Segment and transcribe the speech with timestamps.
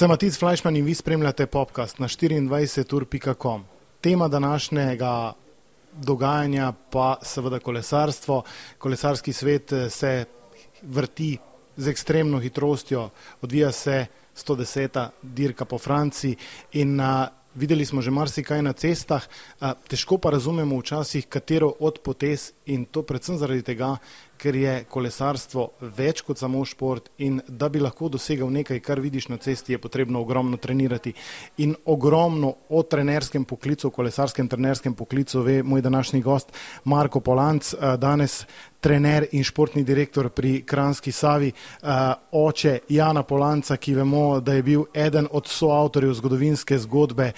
[0.00, 3.64] Sem Matic Fleischmann in vi spremljate podcast na 24.com.
[4.00, 5.32] Tema današnjega
[5.92, 8.42] dogajanja pa seveda kolesarstvo.
[8.78, 10.24] Kolesarski svet eh, se
[10.82, 11.38] vrti
[11.76, 13.10] z ekstremno hitrostjo,
[13.42, 15.08] odvija se 110.
[15.22, 16.36] dirka po Franciji
[16.72, 17.06] in uh,
[17.54, 19.28] videli smo že marsikaj na cestah,
[19.60, 23.96] uh, težko pa razumemo včasih, katero od potez in to predvsem zaradi tega,
[24.40, 29.28] ker je kolesarstvo več kot samo šport in da bi lahko dosegal nekaj, kar vidiš
[29.28, 31.12] na cesti, je potrebno ogromno trenirati.
[31.64, 36.52] In ogromno o trenerskem poklicu, o kolesarskem trenerskem poklicu ve moj današnji gost
[36.84, 38.44] Marko Polanc, danes
[38.80, 41.52] trener in športni direktor pri Kranski Savi,
[42.32, 47.32] oče Jana Polanca, ki vemo, da je bil eden od soavtorjev zgodovinske zgodbe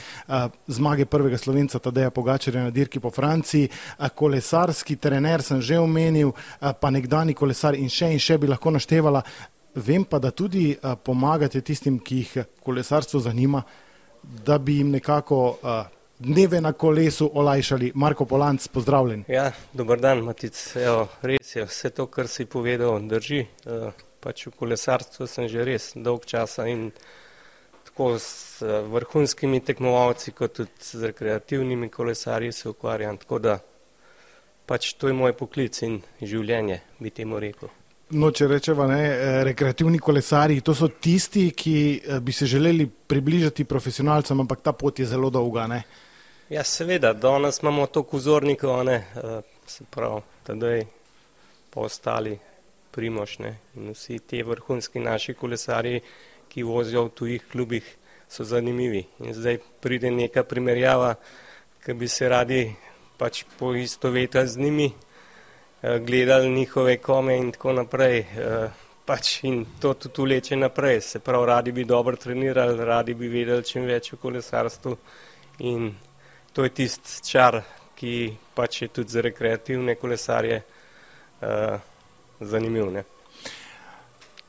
[0.67, 3.69] zmage prvega slovenca Tadeja Pogačarja na dirki po Franciji,
[4.15, 6.33] kolesarski trener sem že omenil,
[6.81, 9.23] pa nekdani kolesar in še in še bi lahko naštevala.
[9.75, 13.63] Vem pa, da tudi uh, pomagate tistim, ki jih kolesarstvo zanima,
[14.23, 15.83] da bi jim nekako uh,
[16.23, 17.93] dneve na kolesu olajšali.
[17.95, 19.25] Marko Polanc, pozdravljen.
[19.33, 20.61] Ja, dober dan, Matic.
[20.77, 23.47] Evo, res je, vse to, kar si povedal, drži.
[23.65, 23.91] Uh,
[24.23, 26.93] pač v kolesarstvu sem že res dolg časa in
[27.89, 33.19] tako s vrhunskimi tekmovalci, kot tudi z rekreativnimi kolesarji se ukvarjam.
[33.19, 33.59] Tako da
[34.67, 37.71] pač to je moj poklic in življenje, bi temu rekel.
[38.13, 42.85] No, če rečemo, ne, eh, rekreativni kolesari, to so tisti, ki eh, bi se želeli
[42.87, 45.67] približati profesionalcem, ampak ta pot je zelo dolga.
[45.67, 45.83] Ne?
[46.53, 50.85] Ja, seveda, danes imamo to kuzornikov, ne, eh, se pravi, tedaj
[51.73, 52.37] pa ostali
[52.93, 56.03] primošne in vsi te vrhunski naši kolesari,
[56.53, 57.87] ki vozijo v tujih klubih,
[58.29, 59.07] so zanimivi.
[59.25, 61.15] In zdaj pride neka primerjava,
[61.85, 62.61] ki bi se radi
[63.19, 64.93] pač poistovetili z njimi,
[65.83, 68.19] eh, gledali njihove kome in tako naprej.
[68.19, 68.71] Eh,
[69.05, 71.01] pač in to tudi uleče naprej.
[71.01, 74.97] Se pravi, radi bi dobro trenirali, radi bi vedeli čim več o kolesarstvu
[75.59, 75.95] in
[76.53, 77.63] to je tisti čar,
[77.97, 80.63] ki pač je tudi za rekreativne kolesarje
[81.41, 81.79] uh,
[82.41, 82.91] zanimiv.
[82.93, 83.05] Ne?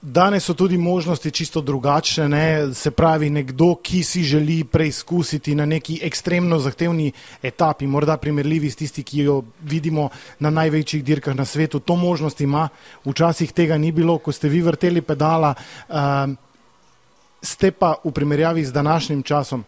[0.03, 2.73] Danes so tudi možnosti čisto drugačne, ne?
[2.73, 7.11] se pravi, nekdo, ki si želi preizkusiti na neki ekstremno zahtevni
[7.43, 10.09] etapi, morda primerljivi s tisti, ki jo vidimo
[10.39, 12.67] na največjih dirkah na svetu, to možnost ima,
[13.05, 15.53] včasih tega ni bilo, ko ste vi vrteli pedala,
[15.87, 15.95] uh,
[17.41, 19.63] ste pa v primerjavi z današnjim časom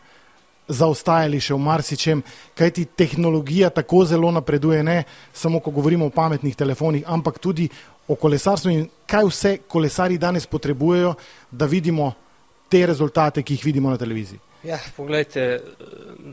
[0.68, 2.24] zaostajali še v marsičem,
[2.58, 5.04] kajti tehnologija tako zelo napreduje, ne
[5.34, 7.70] samo, ko govorimo o pametnih telefonih, ampak tudi
[8.08, 11.16] o kolesarstvu in kaj vse kolesari danes potrebujejo,
[11.52, 12.14] da vidimo
[12.70, 14.40] te rezultate, ki jih vidimo na televiziji.
[14.66, 15.62] Ja, poglejte,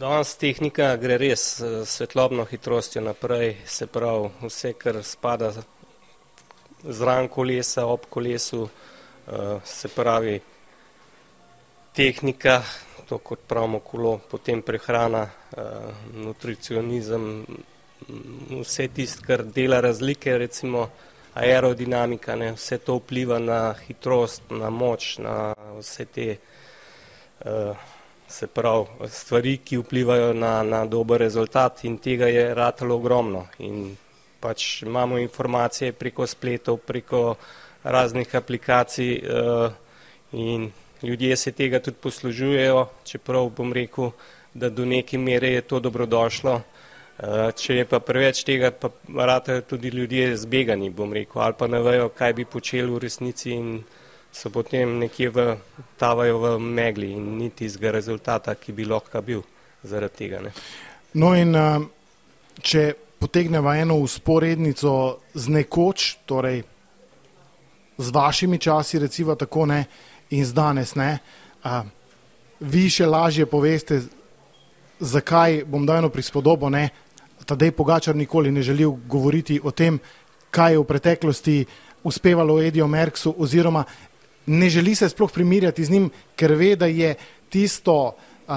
[0.00, 1.42] danes tehnika gre res
[1.84, 5.52] svetlobno hitrostjo naprej, se pravi vse, kar spada
[6.82, 8.68] zran kolesa, ob kolesu,
[9.28, 10.40] eh, se pravi
[11.92, 12.62] tehnika,
[13.08, 15.26] to kot pravimo kolo, potem prehrana,
[15.56, 15.62] eh,
[16.14, 17.46] nutricionizem,
[18.50, 20.88] vse tist, kar dela razlike, recimo
[21.34, 26.36] aerodinamika, ne, vse to vpliva na hitrost, na moč, na vse te
[27.44, 27.76] uh,
[28.28, 33.46] se pravi stvari, ki vplivajo na, na dober rezultat in tega je ratalo ogromno.
[33.58, 33.96] In
[34.40, 37.34] pač imamo informacije preko spletov, preko
[37.82, 39.72] raznih aplikacij uh,
[40.32, 40.70] in
[41.02, 44.10] ljudje se tega tudi poslužujejo, čeprav bom rekel,
[44.54, 46.60] da do neke mere je to dobrodošlo.
[47.22, 48.88] Eh, če je pa preveč tega, pa
[49.26, 53.52] ratajo tudi ljudje zbegani, bom rekel, ali pa ne vejo, kaj bi počeli v resnici
[53.52, 53.82] in
[54.32, 55.44] so potem nekje v,
[56.00, 59.42] tavajo v megli in niti zga rezultata, ki bi lahko bil
[59.84, 60.40] zaradi tega.
[60.40, 60.52] Ne.
[61.20, 61.84] No in eh,
[62.58, 62.86] če
[63.22, 66.62] potegneva eno usporednico z nekoč, torej
[68.02, 69.84] z vašimi časi, recimo tako ne,
[70.32, 71.18] in z danes ne,
[71.62, 71.82] a,
[72.60, 74.00] vi še lažje poveste,
[75.00, 76.88] zakaj bom dal eno prispodobo, ne,
[77.42, 79.98] Tadej Pogačar nikoli ne želi govoriti o tem,
[80.50, 81.56] kaj je v preteklosti
[82.06, 83.84] uspevalo Edijo Merksu oziroma
[84.46, 87.14] ne želi se sploh primirjati z njim, ker ve, da je
[87.50, 88.54] tisto uh,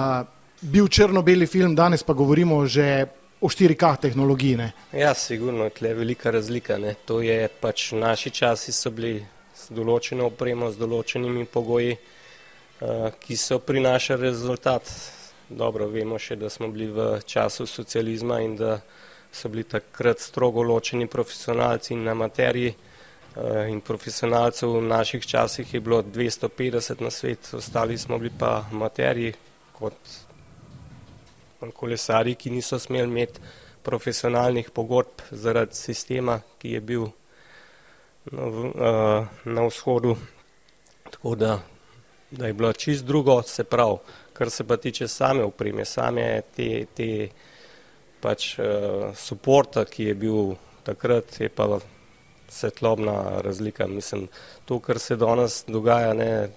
[0.60, 3.06] bil črno-beli film, danes pa govorimo že
[3.40, 4.56] o 4K tehnologiji.
[4.56, 4.72] Ne?
[4.92, 6.78] Ja, sigurno, tle je velika razlika.
[6.78, 6.94] Ne?
[7.04, 9.26] To je pač naši časi so bili
[9.56, 14.90] z določeno opremo, z določenimi pogoji, uh, ki so prinašali rezultat.
[15.48, 18.80] Dobro, vemo še, da smo bili v času socializma in da
[19.36, 25.80] so bili takrat strogo ločeni profesionalci in amaterji eh, in profesionalcev v naših časih je
[25.80, 29.34] bilo 250 na svet, ostali smo bili pa amaterji
[29.72, 29.94] kot
[31.74, 33.40] kolesari, ki niso smeli imeti
[33.82, 37.06] profesionalnih pogodb zaradi sistema, ki je bil
[38.32, 40.16] na, na vzhodu.
[41.10, 41.60] Tako da
[42.30, 43.96] da je bilo čist drugo, se pravi,
[44.32, 47.28] kar se pa tiče same opreme, same te, te
[48.20, 51.78] pač uh, suporta, ki je bil takrat, je pa
[52.48, 53.86] svetlobna razlika.
[53.86, 54.28] Mislim,
[54.64, 56.48] to, kar se danes dogaja, ne,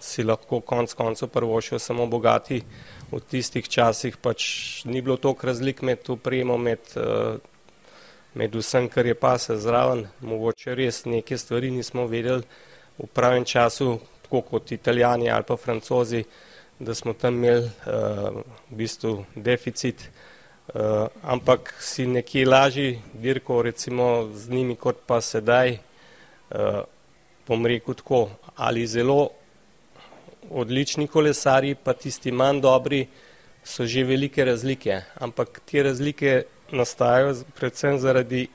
[0.00, 2.62] si lahko konc koncev prvošil samo bogati.
[3.10, 7.40] V tistih časih pač ni bilo toliko razlik med opremo, med, uh,
[8.34, 10.06] med vsem, kar je pa se zraven.
[10.20, 12.42] Mogoče res neke stvari nismo vedeli
[12.98, 16.24] v pravem času, tako kot italijani ali pa francozi,
[16.78, 20.02] da smo tam imeli uh, v bistvu deficit,
[20.74, 25.78] uh, ampak si nekje lažji dirko recimo z njimi kot pa sedaj,
[26.50, 26.82] uh,
[27.48, 29.30] bom rekel tako, ali zelo
[30.50, 33.06] odlični kolesari, pa tisti manj dobri,
[33.64, 36.42] so že velike razlike, ampak te razlike
[36.72, 38.48] nastajajo predvsem zaradi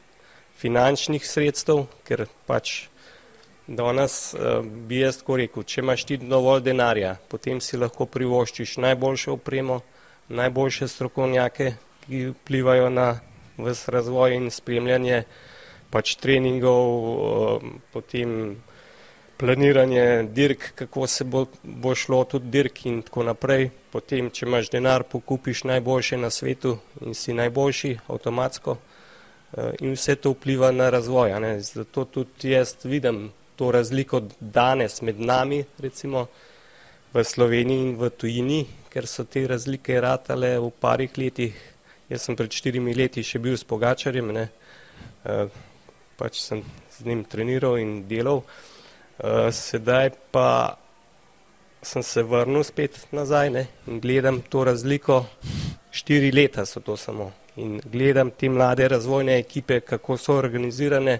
[0.59, 2.87] finančnih sredstev, ker pač
[3.67, 8.75] Danes uh, bi jaz tako rekel, če imaš ti dovolj denarja, potem si lahko privoščiš
[8.83, 9.79] najboljšo opremo,
[10.27, 11.69] najboljše strokovnjake,
[12.03, 13.07] ki vplivajo na
[13.55, 15.21] vse razvoj in spremljanje
[15.95, 18.57] pač treningov, uh, potem
[19.37, 23.69] planiranje dirk, kako se bo, bo šlo tudi dirk in tako naprej.
[23.91, 30.15] Potem, če imaš denar, pokupiš najboljše na svetu in si najboljši avtomatsko uh, in vse
[30.15, 31.33] to vpliva na razvoj.
[31.61, 36.27] Zato tudi jaz vidim to razliko danes med nami, recimo
[37.13, 41.53] v Sloveniji in v tujini, ker so te razlike ratale v parih letih.
[42.09, 44.47] Jaz sem pred štirimi leti še bil s Pogačarjem, ne,
[45.23, 45.35] e,
[46.17, 46.63] pač sem
[46.97, 48.41] z njim treniral in delal.
[49.19, 50.77] E, sedaj pa
[51.81, 55.25] sem se vrnil spet nazaj ne, in gledam to razliko,
[55.91, 57.31] štiri leta so to samo.
[57.55, 61.19] In gledam te mlade razvojne ekipe, kako so organizirane,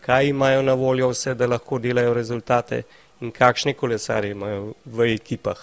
[0.00, 2.82] kaj imajo na voljo vse, da lahko delajo rezultate
[3.20, 5.58] in kakšne kolesarje imajo v ekipah.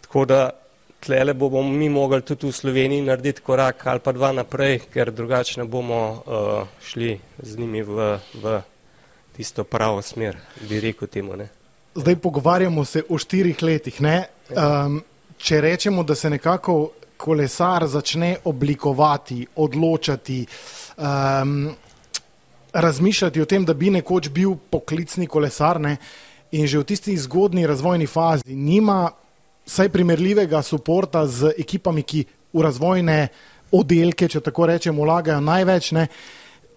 [0.00, 0.50] Tako da
[1.00, 5.60] tlele bomo mi mogli tudi v Sloveniji narediti korak ali pa dva naprej, ker drugače
[5.60, 8.60] ne bomo uh, šli z njimi v, v
[9.36, 10.36] tisto pravo smer,
[10.68, 11.36] bi rekel temu.
[11.36, 11.48] Ne.
[11.94, 14.00] Zdaj pogovarjamo se o štirih letih.
[14.00, 15.02] Um,
[15.38, 20.46] če rečemo, da se nekako kolesar začne oblikovati, odločati,
[20.96, 21.70] um,
[22.72, 25.96] razmišljati o tem, da bi nekoč bil poklicni kolesar ne,
[26.52, 29.10] in že v tisti zgodni razvojni fazi nima
[29.66, 33.28] vsaj primerljivega suporta z ekipami, ki v razvojne
[33.72, 36.08] oddelke, če tako rečem, vlagajo največ, ne,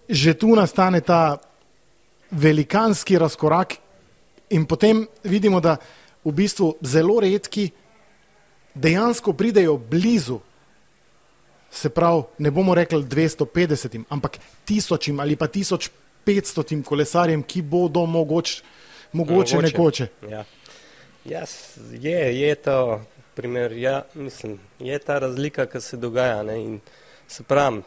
[0.08, 1.38] že tu nastane ta
[2.34, 3.76] velikanski razkorak
[4.50, 5.76] in potem vidimo, da
[6.24, 7.70] v bistvu zelo redki
[8.74, 10.40] dejansko pridejo blizu
[11.70, 18.62] se pravi, ne bomo rekli 250, ampak tisočim ali pa 1500 kolesarjem, ki bodo mogoč,
[19.12, 20.06] mogoče, mogoče nekoče.
[20.30, 20.44] Ja.
[21.24, 21.44] Ja,
[22.00, 23.00] je, je to
[23.34, 26.42] primer, ja, mislim, je ta razlika, ki se dogaja.
[26.42, 26.80] Ne, in
[27.28, 27.82] se pravi,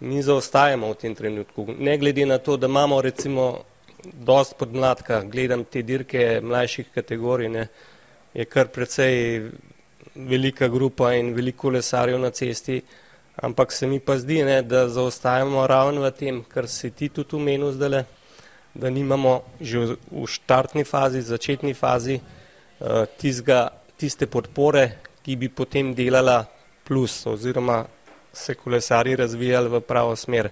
[0.00, 1.66] mi zaostajamo v tem trenutku.
[1.78, 3.64] Ne glede na to, da imamo recimo
[4.12, 7.68] dost podmladka, gledam te dirke mlajših kategorij, ne,
[8.34, 9.50] je kar precej
[10.14, 12.82] velika grupa in veliko kolesarjev na cesti,
[13.36, 17.36] ampak se mi pa zdi, ne, da zaostajamo ravno v tem, kar si ti tudi
[17.36, 18.04] umenil zdaj,
[18.74, 25.94] da nimamo že v štartni fazi, začetni fazi uh, tizga, tiste podpore, ki bi potem
[25.94, 26.44] delala
[26.84, 27.84] plus oziroma
[28.34, 30.50] se kolesari razvijali v pravo smer.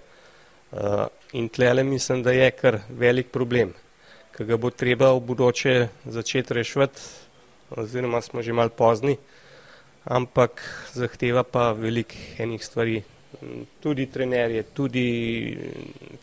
[0.72, 3.74] Uh, in tlele mislim, da je kar velik problem,
[4.36, 7.00] ki ga bo treba v budoče začeti rešvati,
[7.76, 9.16] oziroma smo že mal pozni.
[10.04, 10.62] Ampak
[10.94, 13.02] zahteva pa veliko enih stvari.
[13.80, 15.58] Tudi trenerje, tudi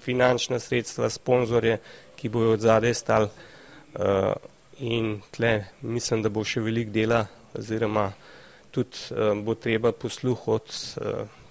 [0.01, 1.79] finančna sredstva, sponzorje,
[2.15, 4.33] ki bojo od zadaj stal uh,
[4.79, 8.11] in tle mislim, da bo še veliko dela oziroma
[8.71, 10.73] tudi uh, bo treba posluh od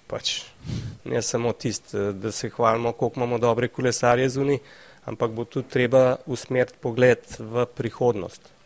[0.09, 0.39] pač
[1.05, 4.59] ne samo tist, uh, da se hvalimo, koliko imamo dobre kolesarje zuni,
[5.05, 8.57] ampak bo tudi treba usmeriti pogled v prihodnost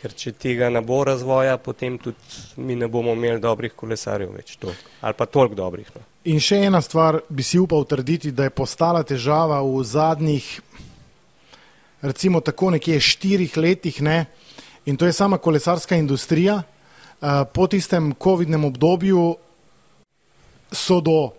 [0.00, 4.56] ker če tega ne bo razvoja, potem tudi mi ne bomo imeli dobrih kolesarjev več
[4.60, 4.72] to,
[5.04, 5.90] ali pa toliko dobrih.
[5.96, 6.04] No.
[6.32, 10.48] In še ena stvar bi si upal trditi, da je postala težava v zadnjih,
[12.00, 14.24] recimo tako nekje štirih letih, ne?
[14.88, 16.62] in to je sama kolesarska industrija.
[16.64, 19.24] Eh, po tistem COVID-nem obdobju
[20.72, 21.32] so do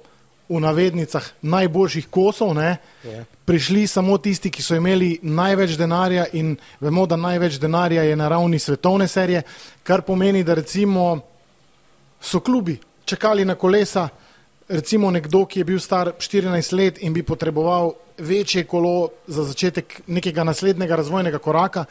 [0.51, 3.23] v navednicah najboljših kosov, ne, yeah.
[3.23, 3.23] Ja.
[3.45, 8.27] prišli samo tisti, ki so imeli največ denarja in vemo, da največ denarja je na
[8.27, 9.43] ravni svetovne serije,
[9.83, 11.21] kar pomeni, da recimo
[12.21, 14.09] so klubi čakali na kolesa,
[14.69, 20.01] recimo nekdo, ki je bil star 14 let in bi potreboval večje kolo za začetek
[20.07, 21.85] nekega naslednjega razvojnega koraka,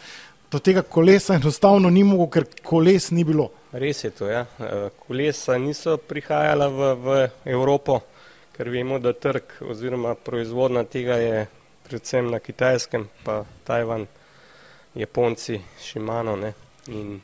[0.50, 3.50] do tega kolesa enostavno ni mogel, ker koles ni bilo.
[3.72, 4.44] Res je to, ja.
[5.06, 7.18] Kolesa niso prihajala v, v
[7.52, 8.00] Evropo,
[8.56, 11.46] ker vemo, da trg oziroma proizvodna tega je
[11.86, 14.06] predvsem na kitajskem, pa Tajvan,
[14.94, 16.36] Japonci, Šimano.
[16.36, 16.52] Ne?
[16.88, 17.20] In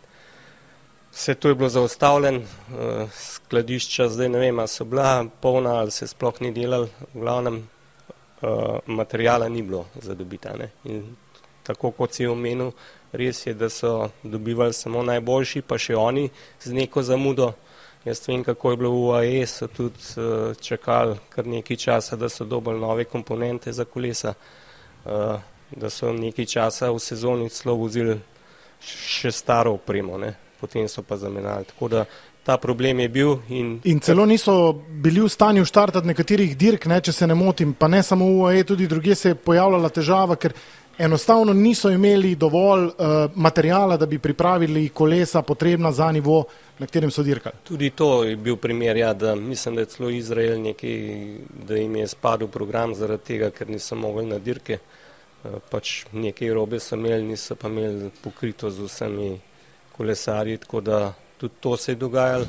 [1.11, 5.91] vse to je bilo zaustavljeno, uh, skladišča zdaj ne vem, ali so bila polna ali
[5.91, 10.57] se sploh ni delal, v glavnem uh, materijala ni bilo za dobita.
[10.57, 10.71] Ne?
[10.85, 11.17] In
[11.67, 12.71] tako kot si omenil,
[13.17, 16.29] res je, da so dobivali samo najboljši, pa še oni
[16.63, 17.53] z neko zamudo.
[18.07, 22.29] Jaz vem, kako je bilo v UAE, so tudi uh, čakali kar nekaj časa, da
[22.29, 24.35] so dobili nove komponente za kolesa,
[25.05, 28.15] uh, da so nekaj časa v sezoni celo vozili
[28.81, 30.37] še staro opremo, ne?
[30.61, 31.67] potem so pa zamenjali.
[31.69, 32.05] Tako da
[32.47, 33.37] ta problem je bil.
[33.49, 37.73] In, in celo niso bili v stanju štartati nekaterih dirk, ne, če se ne motim,
[37.75, 40.55] pa ne samo v UAE, tudi druge se je pojavljala težava, ker
[40.99, 42.93] enostavno niso imeli dovolj uh,
[43.35, 46.45] materijala, da bi pripravili kolesa potrebna za nivo,
[46.79, 47.57] na katerem so dirkali.
[47.65, 50.99] Tudi to je bil primer, ja, da mislim, da je celo Izrael nekaj,
[51.69, 54.79] da jim je spadil program zaradi tega, ker niso mogli na dirke.
[55.45, 59.41] Uh, pač nekaj robe so imeli, niso pa imeli pokrito z vsemi
[59.97, 62.47] kolesarji, tako da tudi to se je dogajalo.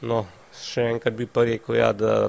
[0.00, 0.26] No,
[0.62, 2.28] še enkrat bi pa rekel, ja, da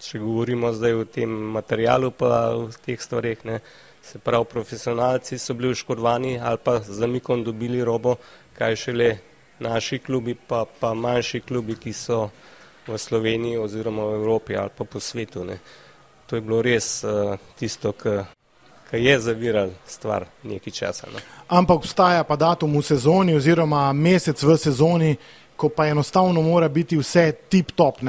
[0.00, 5.38] če govorimo zdaj o tem materialu pa o teh stvarih, ne, uh, se pravi profesionalci
[5.38, 8.16] so bili oškodovani ali pa z zamikom dobili robo,
[8.58, 9.18] kaj šele
[9.58, 12.30] naši klubi pa, pa manjši klubi, ki so
[12.86, 15.44] v Sloveniji oziroma v Evropi ali pa po svetu.
[15.44, 15.58] Ne.
[16.26, 21.06] To je bilo res uh, tisto, ki je zaviral stvar nekaj časa.
[21.14, 21.20] Ne.
[21.48, 25.16] Ampak obstaja pa datum v sezoni oziroma mesec v sezoni,
[25.60, 28.00] ko pa enostavno mora biti vse tip-top.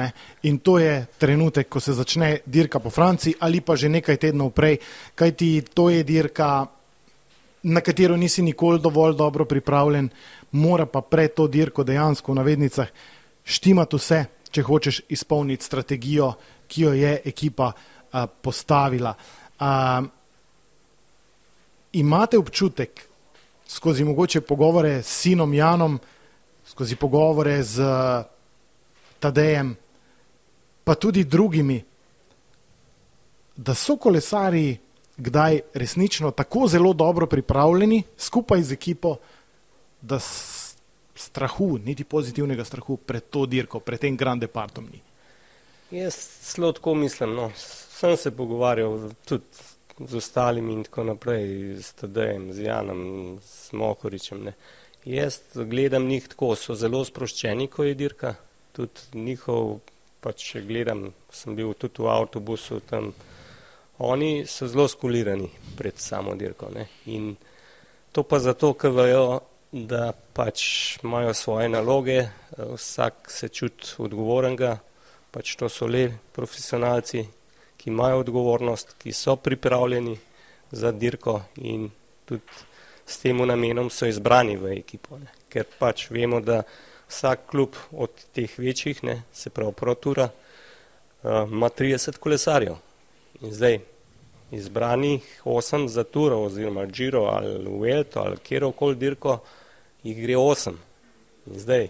[0.48, 4.54] In to je trenutek, ko se začne dirka po Franciji ali pa že nekaj tednov
[4.56, 4.78] prej,
[5.14, 6.66] kajti to je dirka,
[7.62, 10.08] na katero nisi nikoli dovolj dobro pripravljen,
[10.52, 12.88] mora pa pred to dirko dejansko v navednicah
[13.44, 16.32] štimati vse, če hočeš izpolniti strategijo,
[16.68, 19.14] ki jo je ekipa a, postavila.
[19.60, 20.02] A,
[21.92, 23.04] imate občutek
[23.68, 26.00] skozi mogoče pogovore s sinom Janom,
[26.72, 27.84] skozi pogovore z
[29.20, 29.76] Tadejem,
[30.84, 31.76] pa tudi drugimi,
[33.56, 34.78] da so kolesari
[35.16, 39.16] kdaj resnično tako zelo dobro pripravljeni skupaj z ekipo,
[40.00, 40.18] da
[41.14, 45.00] strahu, niti pozitivnega strahu pred to dirko, pred tem Grand Departom ni.
[45.90, 46.16] Jaz
[46.54, 47.34] zelo tako mislim.
[47.34, 47.50] No.
[47.92, 49.44] Sem se pogovarjal tudi
[49.98, 54.44] z ostalimi in tako naprej, s Tadejem, z Janom, s Mohoričem.
[54.44, 54.52] Ne.
[55.04, 58.36] Jaz gledam njih tako, so zelo sproščeni, ko je dirka.
[58.72, 59.80] Tudi njihov,
[60.22, 63.10] pač če gledam, sem bil tudi v avtobusu tam.
[63.98, 66.70] Oni so zelo skulirani pred samo dirko.
[66.70, 66.86] Ne?
[67.10, 67.34] In
[68.14, 69.26] to pa zato, ker vejo,
[69.72, 70.62] da pač
[71.02, 72.20] imajo svoje naloge,
[72.54, 74.76] vsak se čuti odgovornega,
[75.34, 77.26] pač to so le profesionalci,
[77.74, 80.14] ki imajo odgovornost, ki so pripravljeni
[80.70, 81.90] za dirko in
[82.28, 82.70] tudi
[83.12, 85.18] s tem namenom so izbrani v ekipo.
[85.20, 85.28] Ne.
[85.52, 86.62] Ker pač vemo, da
[87.12, 92.78] vsak klub od teh večjih, ne, se pravi Protura, uh, ima 30 kolesarjev.
[93.42, 93.80] In zdaj
[94.52, 99.38] izbranih 8 za Turo oziroma Giro ali Vuelto ali kjerokoli dirko,
[100.02, 100.72] jih gre 8.
[101.46, 101.88] In zdaj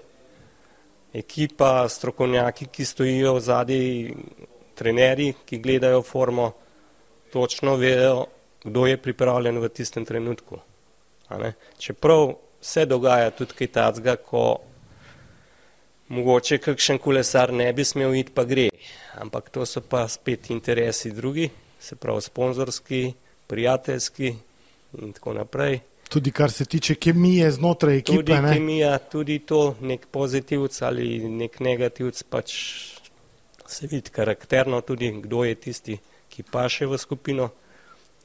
[1.12, 4.14] ekipa, strokovnjaki, ki stojijo v zadnji,
[4.74, 6.52] trenerji, ki gledajo formo,
[7.32, 8.26] točno vejo,
[8.64, 10.58] kdo je pripravljen v tistem trenutku.
[11.78, 14.58] Čeprav se dogaja tudi kaj tacga, ko
[16.08, 18.68] mogoče kakšen kolesar ne bi smel iti, pa gre.
[19.20, 23.12] Ampak to so pa spet interesi drugi, se pravi sponzorski,
[23.46, 24.34] prijateljski
[25.00, 25.80] in tako naprej.
[26.08, 28.16] Tudi kar se tiče kemije znotraj ekipe.
[28.16, 28.54] Tudi ne?
[28.54, 32.54] kemija, tudi to, nek pozitivc ali nek negativc, pač
[33.66, 35.98] se vidi karakterno tudi, kdo je tisti,
[36.28, 37.48] ki paše v skupino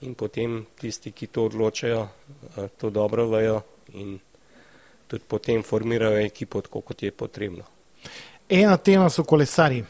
[0.02, 2.08] in potem tisti, ki to odločajo,
[2.58, 3.62] eh, to dobro vejo
[3.94, 4.20] in
[5.08, 7.64] tudi potem formirajo ekipo tako, kot je potrebno.
[8.50, 9.84] Ena tema so kolesari,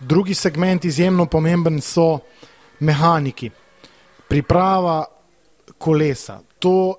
[0.00, 2.18] drugi segment izjemno pomemben so
[2.80, 3.50] mehaniki,
[4.28, 5.04] priprava
[5.78, 6.40] kolesa.
[6.58, 6.96] To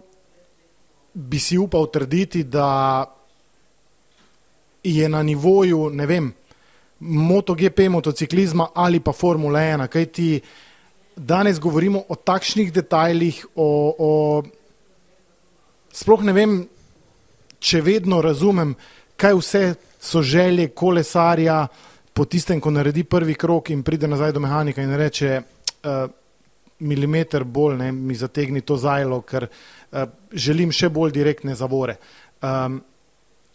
[1.13, 3.05] bi si upal trditi, da
[4.83, 6.33] je na nivoju, ne vem,
[6.99, 10.41] MotoGP motociklizma ali pa Formula 1, kaj ti
[11.15, 14.43] danes govorimo o takšnih detajlih, o, o...
[15.91, 16.55] sploh ne vem,
[17.59, 18.75] če vedno razumem,
[19.17, 19.63] kaj vse
[19.99, 21.65] so želje kolesarja
[22.13, 26.05] po tistem, ko naredi prvi krok in pride nazaj do mehanika in reče, uh,
[26.79, 31.97] milimeter bolj ne, mi zategni to zajlo, ker uh, želim še bolj direktne zavore.
[32.43, 32.81] Um,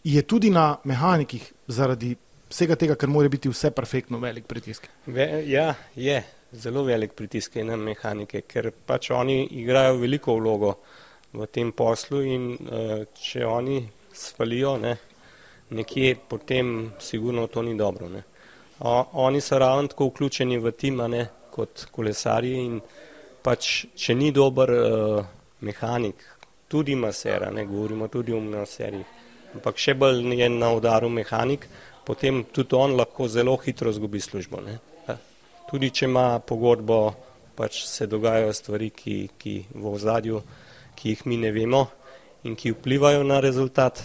[0.05, 2.15] je tudi na mehanikih zaradi
[2.51, 4.89] vsega tega, ker mora biti vse perfektno, velik pritisk?
[5.07, 6.23] Ve, ja, je
[6.53, 10.75] zelo velik pritisk na mehanike, ker pač oni igrajo veliko vlogo
[11.33, 13.79] v tem poslu in uh, če oni
[14.13, 14.97] svalijo ne,
[15.71, 18.09] nekje, potem sigurno to ni dobro.
[18.09, 18.25] Ne.
[18.81, 22.81] O, oni so ravno tako vključeni v tima ne, kot kolesarji in
[23.43, 25.25] pač, če ni dober uh,
[25.61, 26.27] mehanik,
[26.71, 29.07] tudi masera, ne govorimo tudi o maserjih,
[29.55, 31.67] ampak še bolj je na udaru mehanik,
[32.07, 34.61] potem tudi on lahko zelo hitro zgubi službo.
[34.67, 34.79] Ne.
[35.71, 36.97] Tudi če ima pogodbo,
[37.55, 40.41] pač se dogajajo stvari, ki, ki v ozadju,
[40.99, 41.85] ki jih mi ne vemo
[42.43, 44.01] in ki vplivajo na rezultat.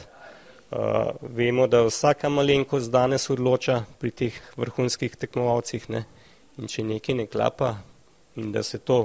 [0.69, 6.03] Uh, vemo, da vsaka malenkost danes odloča pri teh vrhunskih tekmovalcih ne?
[6.61, 7.71] in če nekaj ne klapa
[8.37, 8.99] in da se to,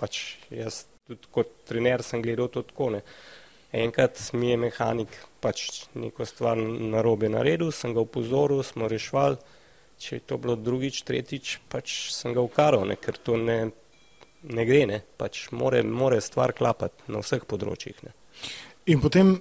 [0.00, 3.02] pač jaz tudi kot trener sem gledal to tako, ne?
[3.76, 9.36] enkrat mi je mehanik pač neko stvar narobe naredil, sem ga upozoril, smo rešvali,
[9.98, 12.98] če je to bilo drugič, tretjič, pač sem ga ukaral, ne?
[13.00, 13.58] ker to ne,
[14.44, 15.00] ne gre, ne?
[15.16, 18.02] pač more, more stvar klapati na vseh področjih.
[18.04, 18.14] Ne?
[18.92, 19.34] In potem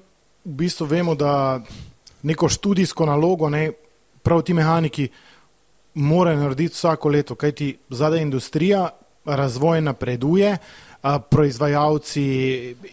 [0.46, 1.60] v bistvu vemo, da
[2.26, 3.70] neko študijsko nalogo, ne,
[4.26, 5.10] prav ti mehaniki,
[5.96, 8.90] morajo narediti vsako leto, kajti zadaj industrija,
[9.26, 10.58] razvoj napreduje,
[11.30, 12.24] proizvajalci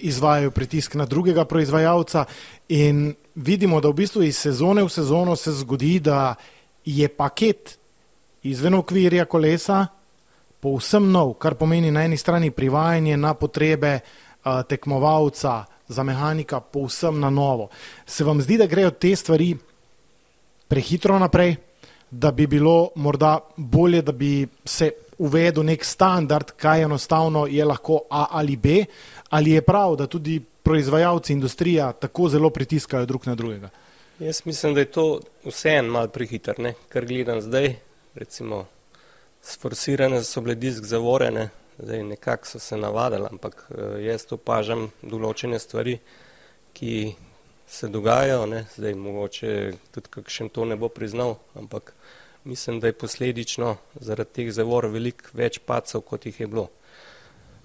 [0.00, 2.25] izvajajo pritisk na drugega proizvajalca
[2.69, 6.35] in vidimo, da v bistvu iz sezone v sezono se zgodi, da
[6.84, 7.78] je paket
[8.42, 9.86] izven okvirja kolesa
[10.60, 14.00] povsem nov, kar pomeni na eni strani privajanje na potrebe
[14.68, 17.68] tekmovalca, za mehanika povsem na novo.
[18.06, 19.56] Se vam zdi, da grejo te stvari
[20.68, 21.56] prehitro naprej,
[22.10, 28.00] da bi bilo morda bolje, da bi se uvedel nek standard, kaj enostavno je lahko
[28.10, 28.84] A ali B,
[29.30, 33.68] ali je prav, da tudi proizvajalci industrija tako zelo pritiskajo drug na drugega?
[34.18, 36.75] Jaz mislim, da je to vseeno malo prehiter, ne?
[36.88, 37.75] kar gledam zdaj,
[38.14, 38.66] recimo
[39.42, 41.48] sforsirane so bile disk zavorene,
[41.79, 45.96] Zdaj, nekako so se navadili, ampak eh, jaz opažam določene stvari,
[46.77, 47.14] ki
[47.66, 48.44] se dogajajo.
[48.46, 48.66] Ne?
[48.77, 49.55] Zdaj, mogoče
[49.94, 51.94] tudi kakšen to ne bo priznal, ampak
[52.44, 56.68] mislim, da je posledično zaradi teh zavor veliko več pacov, kot jih je bilo.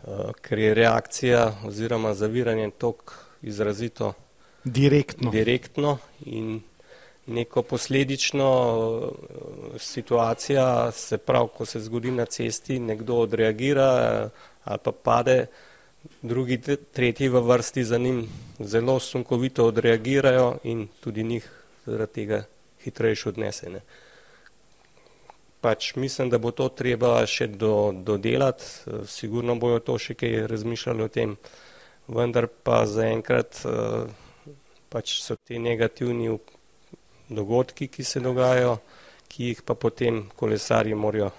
[0.07, 4.13] Uh, ker je reakcija oziroma zaviranje tok izrazito
[4.71, 5.31] direktno.
[5.31, 6.61] direktno in
[7.27, 8.49] neko posledično
[9.75, 14.29] eh, situacija, se pravi, ko se zgodi na cesti, nekdo odreagira eh,
[14.63, 15.45] ali pa pade,
[16.21, 16.61] drugi,
[16.93, 18.27] tretji v vrsti za njim
[18.59, 21.51] zelo sunkovito odreagirajo in tudi njih
[21.85, 22.43] zaradi tega
[22.83, 23.81] hitrejše odnesene.
[25.61, 30.47] Pač mislim, da bo to treba še do, dodelati, eh, sigurno bojo to še kaj
[30.47, 31.35] razmišljali o tem,
[32.07, 33.65] vendar pa zaenkrat
[34.89, 36.29] pač so ti negativni
[37.29, 38.77] dogodki, ki se dogajajo,
[39.27, 41.31] ki jih pa potem kolesarji morajo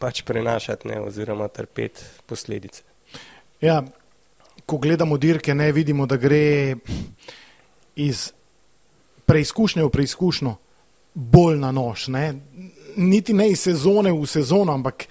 [0.00, 2.82] pač prenašati ne, oziroma trpeti posledice.
[3.60, 3.82] Ja,
[4.66, 6.76] ko gledamo dirke, ne vidimo, da gre
[7.96, 8.30] iz
[9.26, 10.54] preizkušnje v preizkušnjo
[11.14, 12.08] bolj na nož.
[12.08, 12.34] Ne?
[12.96, 15.04] Niti ne iz sezone v sezono, ampak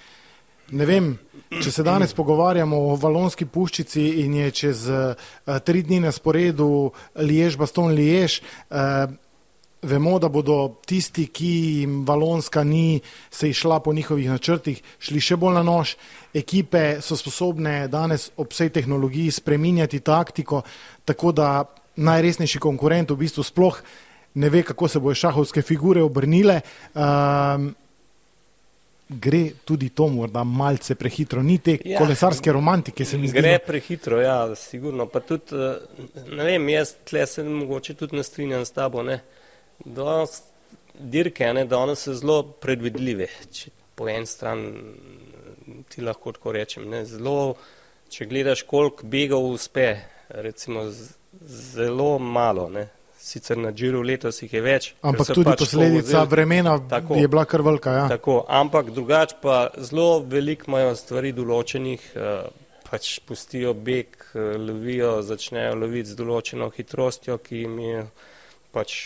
[0.70, 1.10] ne vem,
[1.50, 5.32] če se danes pogovarjamo o valonski puščici in je čez uh,
[5.66, 8.40] tri dni na sporedu Liež, Baston, Liež.
[8.70, 9.10] Uh,
[9.80, 13.00] Vemo, da bodo tisti, ki jim Valonska ni
[13.32, 15.94] se išla po njihovih načrtih, šli še bolj na nož.
[16.36, 20.60] Ekipe so sposobne danes ob vsej tehnologiji spreminjati taktiko,
[21.08, 21.64] tako da
[21.96, 23.80] najresnejši konkurent v bistvu sploh
[24.34, 26.60] ne ve, kako se bojo šahovske figure obrnile.
[26.94, 27.72] Um,
[29.10, 33.40] gre tudi to morda malce prehitro, ni te ja, kolesarske romantike, se mi zdi.
[33.40, 33.64] Gre no.
[33.66, 35.06] prehitro, ja, sigurno.
[35.10, 39.20] Pa tudi, eh, ne vem, jaz tle se mogoče tudi ne strinjam s tabo, ne.
[39.84, 40.42] Danes
[40.94, 43.26] dirke, ne, danes so zelo predvidljive.
[43.50, 44.64] Če po en stran
[45.90, 47.56] ti lahko tako rečem, ne, zelo,
[48.10, 49.90] če gledaš, koliko begov uspe,
[50.46, 50.86] recimo
[51.46, 52.86] zelo malo, ne.
[53.30, 54.86] Sicer na džiru letos jih je več.
[55.06, 57.92] Ampak tudi pač posledica vremena tako, je bila kar velika.
[57.94, 58.08] Ja.
[58.10, 62.48] Tako, ampak drugač pa zelo veliko imajo stvari določenih, eh,
[62.88, 68.02] pač pustijo beg, eh, lovijo, začnejo loviti z določeno hitrostjo, ki jim je
[68.74, 68.96] pač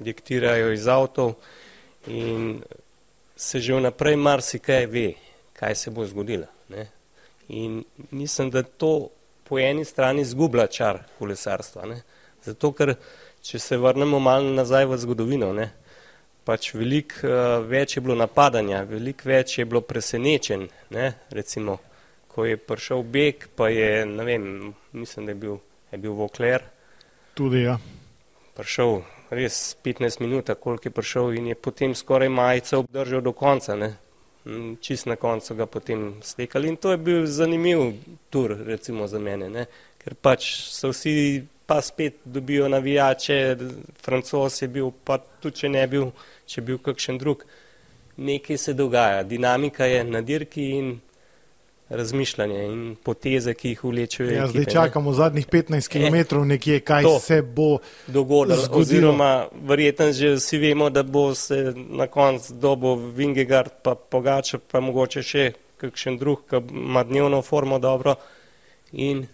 [0.00, 1.34] diktirajo iz avtov
[2.06, 2.62] in
[3.36, 5.14] se že vnaprej marsikaj ve,
[5.52, 6.46] kaj se bo zgodilo.
[6.68, 6.88] Ne?
[7.48, 9.10] In mislim, da to
[9.44, 11.86] po eni strani zgublja čar kolesarstva.
[11.86, 12.02] Ne?
[12.44, 12.94] Zato, ker
[13.44, 15.70] če se vrnemo malo nazaj v zgodovino, ne?
[16.44, 21.06] pač veliko uh, več je bilo napadanja, veliko več je bilo presenečen, ne?
[21.32, 21.78] recimo,
[22.28, 24.46] ko je prišel beg, pa je, ne vem,
[24.92, 25.58] mislim, da je bil,
[25.92, 26.64] je bil Vokler.
[27.38, 27.78] Tudi, ja.
[28.54, 28.98] Prišel
[29.34, 33.94] res 15 minut, koliko je prišel in je potem skoraj majico obdržal do konca, ne.
[34.44, 37.94] Mm, čist na koncu ga potem stekali in to je bil zanimiv
[38.30, 39.66] tur, recimo za mene, ne.
[39.98, 43.56] Ker pač so vsi pa spet dobijo navijače,
[44.02, 46.10] francos je bil, pa tudi če ne bil,
[46.46, 47.44] če bil kakšen drug.
[48.16, 50.94] Nekaj se dogaja, dinamika je na dirki in
[51.88, 54.30] razmišljanje in poteze, ki jih vlečejo.
[54.30, 55.16] Ja, zdaj čakamo ne?
[55.16, 58.68] zadnjih 15 km nekje, kaj se bo dogodilo.
[58.70, 64.80] Oziroma, verjetno že vsi vemo, da bo se na koncu dobo Vingegard pa Pogača, pa
[64.80, 68.14] mogoče še kakšen drug, ki ima dnevno formo dobro
[68.92, 69.26] in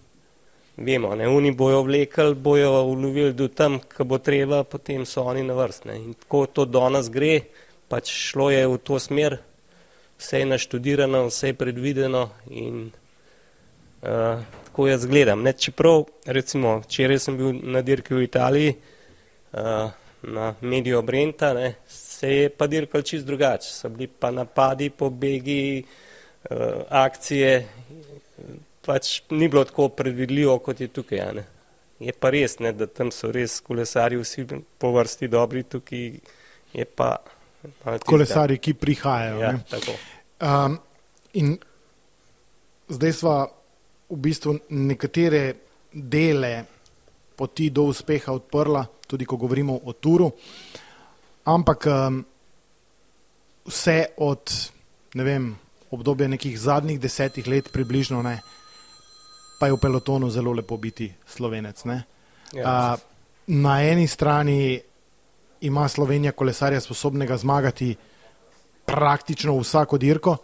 [0.81, 5.43] vemo, ne, oni bojo vlekli, bojo ulovili do tam, ko bo treba, potem so oni
[5.45, 5.97] na vrstne.
[5.97, 7.40] In tako to do nas gre,
[7.88, 9.38] pač šlo je v to smer,
[10.21, 12.88] vse je naštudirano, vse je predvideno in
[14.03, 15.43] uh, tako jaz gledam.
[15.43, 18.75] Ne, čeprav, recimo, včeraj sem bil na dirki v Italiji,
[19.53, 19.90] uh,
[20.23, 23.69] na Medio Brenta, ne, se je pa dirkal čist drugače.
[23.69, 25.85] So bili pa napadi, pobegi,
[26.51, 27.55] uh, akcije,
[28.87, 31.25] pač ni bilo tako predvidljivo, kot je tukaj.
[31.37, 31.45] Ne.
[32.01, 34.47] Je pa res, ne, da tam so res kolesari vsi
[34.81, 36.07] po vrsti dobri, tukaj
[36.73, 37.16] je pa
[38.07, 39.40] kolesari, ki prihajajo.
[39.40, 39.55] Ja,
[40.40, 40.79] um,
[41.37, 41.59] in
[42.88, 43.35] zdaj smo
[44.11, 45.43] v bistvu nekatere
[45.93, 46.55] dele
[47.37, 50.31] poti do uspeha odprla, tudi ko govorimo o turu,
[51.45, 52.21] ampak um,
[53.69, 54.57] vse od
[55.14, 55.51] ne vem,
[55.90, 58.38] obdobja nekih zadnjih desetih let približno ne,
[59.61, 61.85] pa je v pelotonu zelo lepo biti slovenec.
[62.57, 63.01] Ja, uh,
[63.46, 64.81] na eni strani
[65.61, 67.96] ima Slovenija kolesarja sposobnega zmagati
[68.87, 70.37] praktično vsako dirko.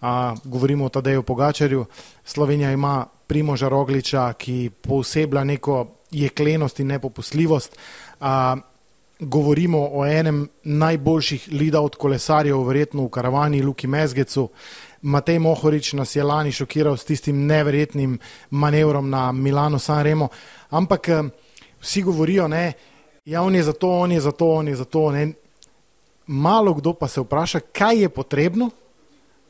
[0.00, 1.84] A, govorimo o Tadeju Pogačarju.
[2.24, 7.78] Slovenija ima Primoža Rogliča, ki posebla neko jeklenost in nepopustljivost.
[8.20, 8.56] A,
[9.20, 11.48] govorimo o enem najboljših
[11.80, 14.48] od kolesarjev, verjetno v karavani Luki Mezgecu.
[15.04, 18.18] Matej Mohorič nas je lani šokiral s tistim neverjetnim
[18.50, 20.28] manevrom na Milano San Remo.
[20.70, 21.08] Ampak
[21.80, 22.72] vsi govorijo, ne,
[23.24, 25.10] ja, on je za to, on je za to, on je za to.
[25.10, 25.32] Ne.
[26.26, 28.70] Malo kdo pa se vpraša, kaj je potrebno,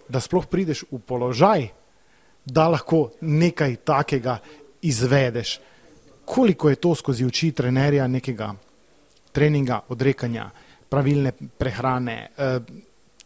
[0.08, 1.68] da sploh prideš v položaj,
[2.44, 4.38] da lahko nekaj takega
[4.82, 5.60] izvedeš.
[6.24, 8.54] Koliko je to skozi oči trenerja nekega
[9.32, 10.50] treninga, odrekanja,
[10.88, 12.60] pravilne prehrane, eh,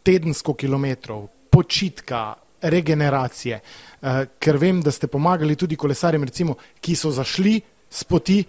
[0.03, 1.27] tedensko kilometrov,
[1.59, 2.21] počitka,
[2.61, 8.43] regeneracije, eh, ker vem, da ste pomagali tudi kolesarjem, recimo, ki so zašli s poti,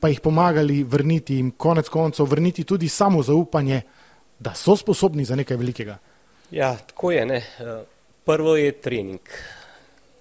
[0.00, 3.82] pa jih pomagali vrniti in konec koncev vrniti tudi samo zaupanje,
[4.38, 5.98] da so sposobni za nekaj velikega.
[6.50, 7.26] Ja, tako je.
[7.26, 7.42] Ne.
[8.24, 9.20] Prvo je trening.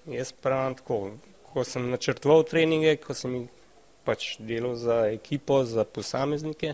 [0.08, 1.12] Jaz pravim tako,
[1.54, 3.50] ko sem načrtoval treninge, ko sem jih
[4.08, 6.74] pač delal za ekipo, za posameznike,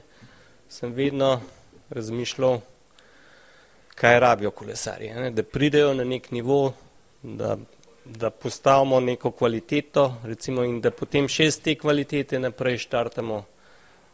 [0.69, 1.41] sem vedno
[1.89, 2.61] razmišljal,
[3.95, 6.73] kaj rabijo kolesarje, ne, da pridejo na nek nivo,
[7.23, 7.57] da
[8.05, 13.39] da postavimo neko kvaliteto, recimo, in da potem še z te kvalitete naprej štartamo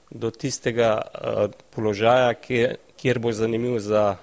[0.10, 1.40] do tistega uh,
[1.74, 4.14] položaja, kjer, kjer bo zanimiv za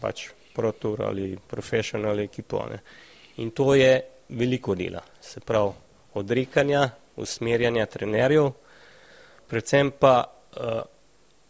[0.00, 2.62] pač protur ali profesional ekipo.
[2.70, 2.80] Ne.
[3.42, 3.92] In to je
[4.28, 5.72] veliko dela, se pravi
[6.14, 6.86] odrekanja,
[7.18, 8.52] usmerjanja trenerjev,
[9.50, 10.82] predvsem pa uh,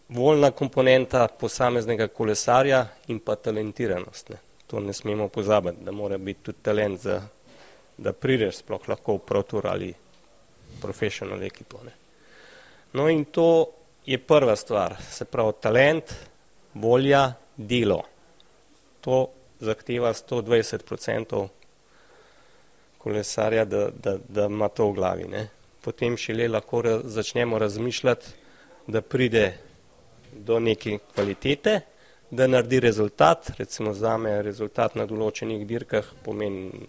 [0.09, 4.29] voljna komponenta posameznega kolesarja in pa talentiranost.
[4.29, 4.37] Ne.
[4.67, 7.23] To ne smemo pozabiti, da mora biti tudi talent za
[7.97, 9.95] da prideš sploh lahko v protur ali
[10.81, 11.79] profesional ekipo.
[11.85, 11.93] Ne.
[12.93, 13.71] No in to
[14.07, 16.15] je prva stvar, se pravi talent,
[16.75, 18.03] volja, delo.
[19.01, 19.29] To
[19.61, 21.49] zahteva 120%
[22.99, 25.29] kolesarja, da, da, da ima to v glavi.
[25.29, 25.49] Ne.
[25.85, 28.27] Potem šele lahko ra začnemo razmišljati,
[28.87, 29.53] da pride
[30.35, 31.81] do neke kvalitete,
[32.31, 36.89] da naredi rezultat, recimo zame rezultat na določenih dirkah pomeni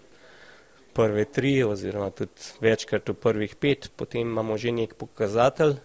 [0.95, 5.75] prve tri oziroma tudi večkrat v prvih pet, potem imamo že nek pokazatelj,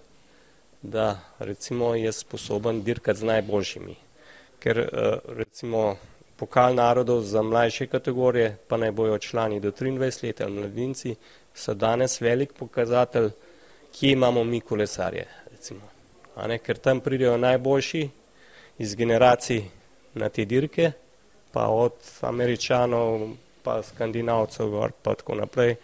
[0.83, 3.96] da recimo je sposoben dirkati z najboljšimi.
[4.62, 5.96] Ker eh, recimo
[6.37, 11.14] pokal narodov za mlajše kategorije, pa naj bojo člani do 23 let ali mladinci,
[11.55, 13.31] so danes velik pokazatelj,
[13.92, 15.27] kje imamo mi kolesarje.
[15.51, 15.99] Recimo.
[16.37, 18.09] Ne, ker tam pridejo najboljši
[18.79, 19.62] iz generacij
[20.14, 20.93] na te dirke,
[21.53, 23.29] pa od američanov,
[23.62, 25.75] pa skandinavcev gor, pa tako naprej,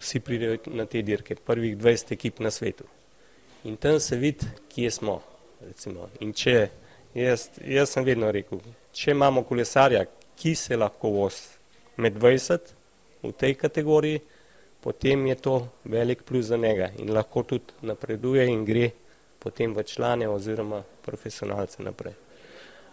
[0.00, 2.84] vsi pridejo na te dirke, prvih 20 ekip na svetu.
[3.64, 5.20] In tam se vidi, kje smo,
[5.66, 6.08] recimo.
[6.20, 6.68] In če,
[7.14, 8.60] jaz, jaz sem vedno rekel,
[8.92, 10.04] če imamo kolesarja,
[10.36, 11.40] ki se lahko voz
[11.96, 12.76] med 20,
[13.22, 14.20] v tej kategoriji,
[14.80, 18.90] potem je to velik plus za njega in lahko tudi napreduje in gre
[19.38, 22.14] potem v člane oziroma profesionalce naprej.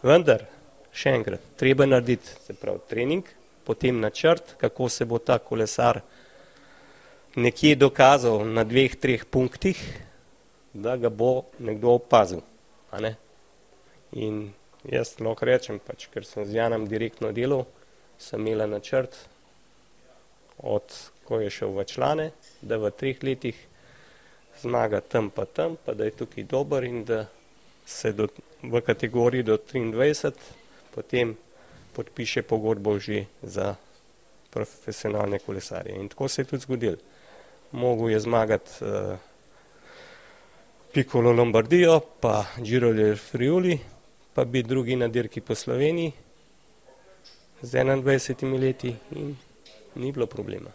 [0.04, 0.46] Vendar,
[0.94, 3.28] še enkrat, treba narediti, se pravi, trening,
[3.64, 6.02] potem načrt, kako se bo ta kolesar
[7.36, 9.80] nekje dokazal na dveh, treh punktih,
[10.74, 12.44] da ga bo nekdo opazil.
[13.00, 13.16] Ne?
[14.14, 14.52] In
[14.86, 17.66] jaz lahko rečem, pač, ker sem z Janom direktno delal,
[18.22, 19.16] sem imela načrt,
[20.62, 20.86] od
[21.26, 23.58] ko je šel v člane, da v treh letih
[24.62, 27.26] zmaga tam pa tam, pa da je tukaj dober in da
[27.86, 28.28] se do,
[28.64, 30.32] v kategoriji do 23
[30.96, 31.36] potem
[31.94, 33.76] podpiše pogodbo že za
[34.50, 35.96] profesionalne kolesarje.
[35.96, 36.98] In tako se je tudi zgodilo.
[37.72, 39.18] Mogel je zmagati uh,
[40.94, 43.80] Piccolo Lombardijo, pa Giro del Friuli,
[44.34, 46.14] pa biti drugi na dirki po Sloveniji
[47.62, 49.36] z 21 leti in
[49.96, 50.70] ni bilo problema.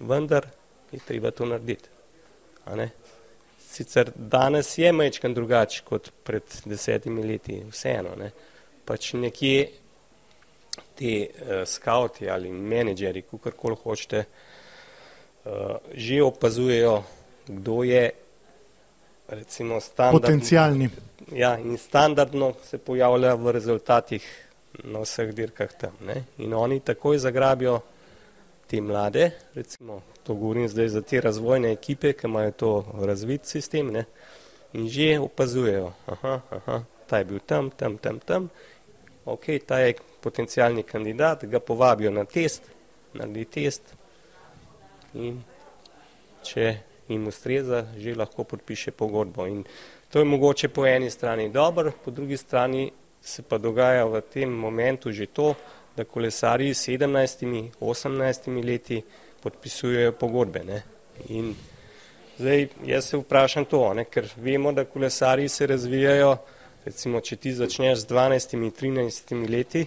[0.00, 0.46] Vendar
[0.92, 1.88] je treba to narediti.
[3.72, 8.12] Sicer danes je mečkan drugač kot pred desetimi leti, vseeno.
[8.20, 8.28] Ne?
[8.84, 9.70] Pač nekje
[10.98, 16.98] ti uh, skauti ali menedžeri, kakorkoli hočete, uh, že opazujejo,
[17.48, 18.04] kdo je
[19.32, 20.20] recimo standardni.
[20.20, 20.90] Potencijalni.
[21.32, 24.26] Ja, in standardno se pojavlja v rezultatih
[24.84, 25.96] na vseh dirkah tam.
[26.00, 26.24] Ne?
[26.38, 27.80] In oni takoj zagrabijo
[28.72, 32.70] te mlade, recimo, to govorim zdaj za te razvojne ekipe, ki imajo to
[33.04, 34.04] razvit sistem, ne?
[34.72, 38.48] in že opazujejo, aha, aha, ta je bil tam, tam, tam, tam,
[39.24, 42.70] ok, ta je potencijalni kandidat, ga povabijo na test,
[43.12, 43.92] naredi test
[45.12, 45.42] in
[46.40, 46.72] če
[47.12, 49.44] jim ustreza, že lahko podpiše pogodbo.
[49.46, 49.66] In
[50.08, 52.88] to je mogoče po eni strani dobro, po drugi strani
[53.20, 55.52] se pa dogaja v tem momentu že to,
[55.96, 59.02] da kolesari s 17, 18 leti
[59.42, 60.64] podpisujejo pogodbe.
[60.64, 60.82] Ne?
[61.28, 61.54] In
[62.38, 64.04] zdaj jaz se vprašam to, ne?
[64.04, 66.36] ker vemo, da kolesari se razvijajo,
[66.84, 69.86] recimo, če ti začneš z 12, 13 leti,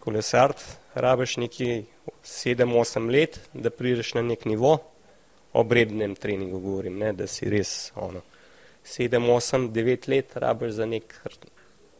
[0.00, 0.62] kolesart,
[0.94, 1.84] rabiš neki
[2.24, 4.78] 7-8 let, da prideš na nek nivo,
[5.52, 8.22] obrednem treningu govorim, ne, da si res ono,
[8.86, 11.14] 7-8-9 let rabiš za nek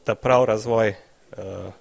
[0.04, 0.94] ta prav razvoj,
[1.36, 1.72] uh,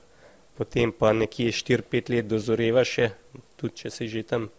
[0.60, 3.08] potem pa nekje 4-5 let dozoreva še,
[3.56, 4.50] tudi če si že tam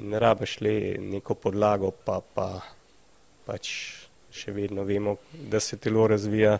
[0.00, 2.62] in rabiš le neko podlago, pa, pa
[3.44, 3.68] pač
[4.32, 5.18] še vedno vemo,
[5.52, 6.56] da se telo razvija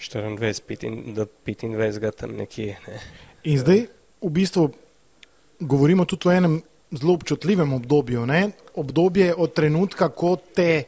[0.00, 2.76] 24 do 25 tam nekje.
[2.86, 3.00] Ne.
[3.48, 3.86] In zdaj
[4.20, 4.66] v bistvu
[5.60, 6.58] govorimo tudi o enem
[6.92, 8.26] zelo občutljivem obdobju.
[8.26, 8.50] Ne?
[8.80, 10.84] Obdobje od trenutka, ko te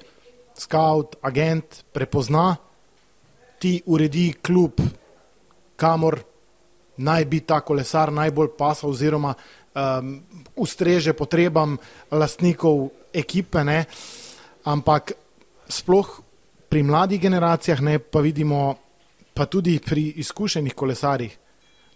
[0.59, 2.57] scout, agent prepozna,
[3.61, 4.81] ti uredi klub,
[5.77, 6.19] kamor
[7.03, 10.15] naj bi ta kolesar najbolj pasal oziroma um,
[10.57, 11.77] ustreže potrebam
[12.11, 13.65] lastnikov ekipe.
[13.65, 13.85] Ne?
[14.65, 15.13] Ampak
[15.69, 16.21] sploh
[16.69, 18.77] pri mladih generacijah ne, pa vidimo,
[19.35, 21.37] pa tudi pri izkušenih kolesarjih,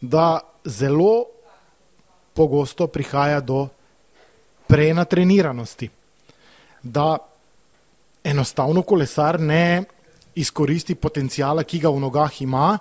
[0.00, 1.24] da zelo
[2.36, 3.68] pogosto prihaja do
[4.68, 5.88] prenatreniranosti,
[6.82, 7.16] da
[8.24, 9.84] enostavno kolesar ne
[10.34, 12.76] izkoristi potencijala, ki ga v nogah ima.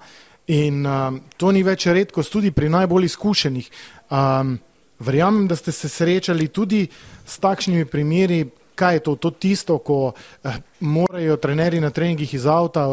[0.47, 3.69] In um, to ni več redkost tudi pri najbolj izkušenih.
[4.13, 4.59] Um,
[4.99, 6.85] verjamem, da ste se srečali tudi
[7.25, 8.43] s takšnimi primeri,
[8.75, 12.85] kaj je to, to tisto, ko uh, morajo trenerji na treningih iz avta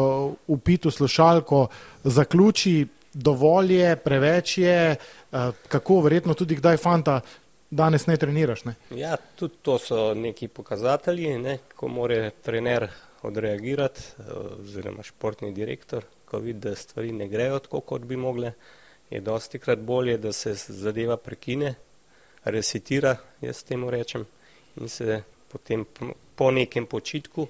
[0.47, 1.67] upiti v slušalko,
[2.03, 7.21] zaključi, dovolj je, preveč je, uh, kako verjetno tudi kdaj fanta
[7.69, 8.65] danes ne treniraš.
[8.65, 8.75] Ne?
[8.97, 12.87] Ja, tudi to so neki pokazatelji, ne, ko mora trener
[13.23, 14.01] odreagirati,
[14.59, 18.53] oziroma športni direktor, ko vidi, da stvari ne grejo tako, kot bi mogle,
[19.09, 21.75] je dosti krat bolje, da se zadeva prekine,
[22.43, 24.25] resetira, jaz temu rečem,
[24.81, 25.85] in se potem
[26.35, 27.47] po nekem počitku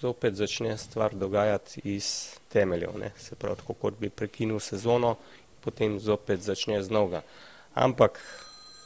[0.00, 2.08] zopet začne stvar dogajati iz
[2.52, 5.14] temeljev, ne, se pravi, tako kot bi prekinil sezono,
[5.64, 7.22] potem zopet začne znova.
[7.74, 8.18] Ampak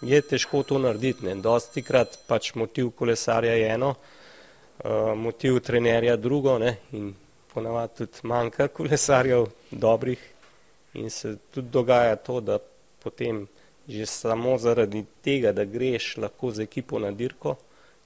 [0.03, 1.25] je težko to narediti.
[1.25, 1.35] Ne.
[1.41, 3.95] Dosti krat pač motiv kolesarja je eno,
[4.85, 6.77] uh, motiv trenerja drugo ne.
[6.93, 7.15] in
[7.55, 10.21] ponavadi tudi manjka kolesarjev dobrih
[10.95, 12.59] in se tudi dogaja to, da
[13.03, 13.47] potem
[13.89, 17.57] že samo zaradi tega, da greš lahko z ekipo na dirko,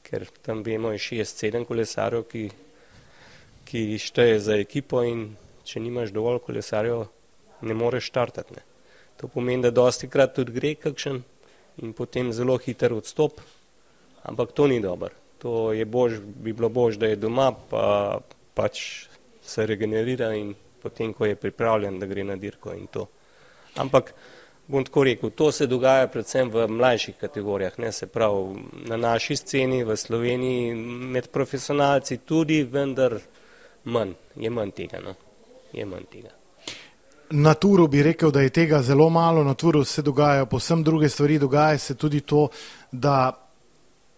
[0.03, 2.45] ker tam vemo je šest, sedem kolesarjev, ki,
[3.69, 5.27] ki šteje za ekipo in
[5.65, 7.05] če nimaš dovolj kolesarjev,
[7.69, 8.57] ne moreš štartati.
[8.57, 8.65] Ne.
[9.21, 11.21] To pomeni, da dosti krat tudi gre kakšen
[11.83, 13.41] in potem zelo hiter odstop,
[14.23, 15.13] ampak to ni dobro.
[15.45, 18.21] To je bož, bi bilo bož, da je doma, pa
[18.55, 19.09] pač
[19.45, 23.07] se regenerira in potem, ko je pripravljen, da gre na dirko in to.
[23.77, 24.13] Ampak
[24.67, 29.37] bom tako rekel, to se dogaja predvsem v mlajših kategorijah, ne se pravi na naši
[29.37, 30.75] sceni v Sloveniji
[31.15, 33.19] med profesionalci tudi, vendar
[33.85, 35.15] manj, je manj tega, no,
[35.73, 36.33] je manj tega.
[37.31, 41.09] Na turu bi rekel, da je tega zelo malo, na turu se dogajajo posem druge
[41.09, 42.49] stvari, dogaja se tudi to,
[42.93, 43.33] da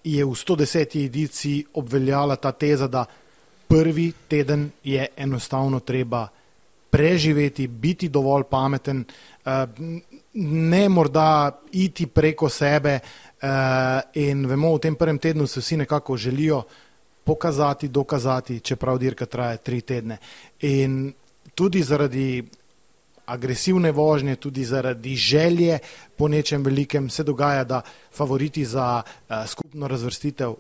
[0.05, 1.05] je v 110.
[1.05, 3.05] ediciji obveljala ta teza, da
[3.69, 6.29] prvi teden je enostavno treba
[6.91, 9.05] preživeti, biti dovolj pameten,
[9.45, 9.67] eh,
[10.35, 16.17] ne morda iti preko sebe eh, in vemo, v tem prvem tednu se vsi nekako
[16.17, 16.63] želijo
[17.25, 20.19] pokazati, dokazati, čeprav dirka traja tri tedne.
[20.61, 21.13] In
[21.55, 22.45] tudi zaradi
[23.27, 25.79] agresivne vožnje, tudi zaradi želje
[26.17, 30.55] po nečem velikem se dogaja, da favoriti za uh, skupno razvrstitev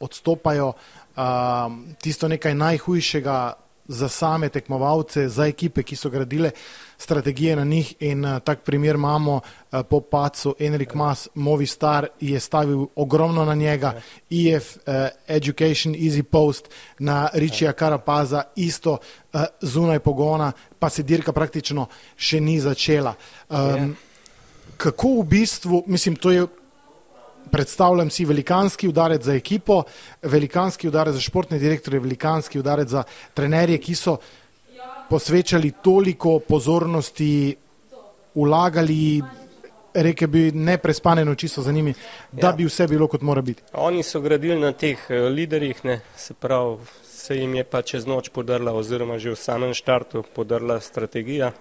[0.00, 0.72] odstopajo.
[1.16, 1.22] Uh,
[2.00, 3.52] tisto nekaj najhujšega
[3.88, 6.50] za same tekmovalce, za ekipe, ki so gradile
[6.98, 12.40] strategije na njih in uh, tak primer imamo uh, po pacu Enrik Mas, Movistar je
[12.40, 14.00] stavil ogromno na njega,
[14.30, 14.82] EF uh,
[15.28, 18.92] Education Easy Post na Ričija Karapaza isto
[19.32, 23.14] uh, zunaj pogona, pa se dirka praktično še ni začela.
[23.48, 23.96] Um,
[24.76, 26.46] kako v bistvu, mislim, to je
[27.52, 29.82] predstavljam si velikanski udarec za ekipo,
[30.22, 33.02] velikanski udarec za športne direktorje, velikanski udarec za
[33.34, 34.16] trenerje, ki so
[35.08, 37.56] posvečali toliko pozornosti,
[38.34, 39.22] ulagali,
[39.94, 41.94] reke bi, neprespane noči so za njimi,
[42.32, 42.52] da ja.
[42.52, 43.62] bi vse bilo kot mora biti.
[43.72, 48.06] Oni so gradili na teh eh, liderjih, ne, se pravi, se jim je pa čez
[48.06, 51.52] noč podrla oziroma že v samem štartu podrla strategija.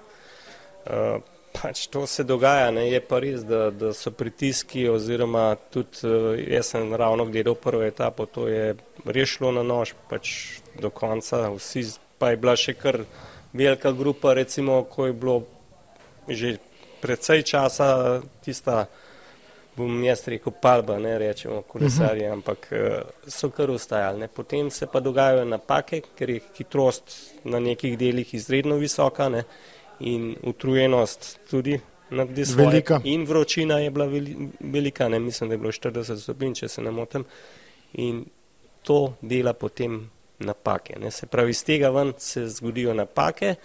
[0.85, 1.21] Uh,
[1.55, 2.87] Pač to se dogaja, ne?
[2.89, 7.83] je pa res, da, da so pritiski oziroma tudi eh, jaz sem ravno gledal prvo
[7.83, 11.85] etapo, to je rešilo na nož pač do konca, vsi
[12.19, 13.01] pa je bila še kar
[13.53, 15.43] velika grupa, recimo, ko je bilo
[16.27, 16.57] že
[17.01, 17.87] predvsej časa
[18.41, 18.87] tista,
[19.77, 22.33] bom jaz rekel, palba, ne rečemo kolesarje, uh -huh.
[22.33, 24.19] ampak eh, so kar ustajali.
[24.19, 24.27] Ne?
[24.27, 27.03] Potem se pa dogajajo napake, ker je hitrost
[27.43, 29.29] na nekih delih izredno visoka.
[29.29, 29.43] Ne?
[29.99, 31.79] In utrujenost tudi
[32.55, 33.01] velika.
[33.03, 34.05] In vročina je bila
[34.59, 37.25] velika, ne mislim, da je bilo 40 stopinj, če se ne motim.
[37.93, 38.25] In
[38.83, 40.99] to dela potem napake.
[40.99, 41.11] Ne.
[41.11, 43.55] Se pravi, iz tega ven se zgodijo napake.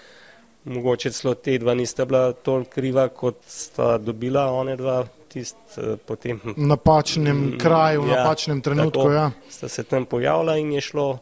[0.64, 5.96] Mogoče celo te dva nista bila toliko kriva, kot sta dobila one dva tist eh,
[6.06, 6.40] potem.
[6.56, 9.30] Napačnem kraju, v ja, napačnem trenutku, tako, ja.
[9.48, 11.18] Sta se tam pojavila in je šlo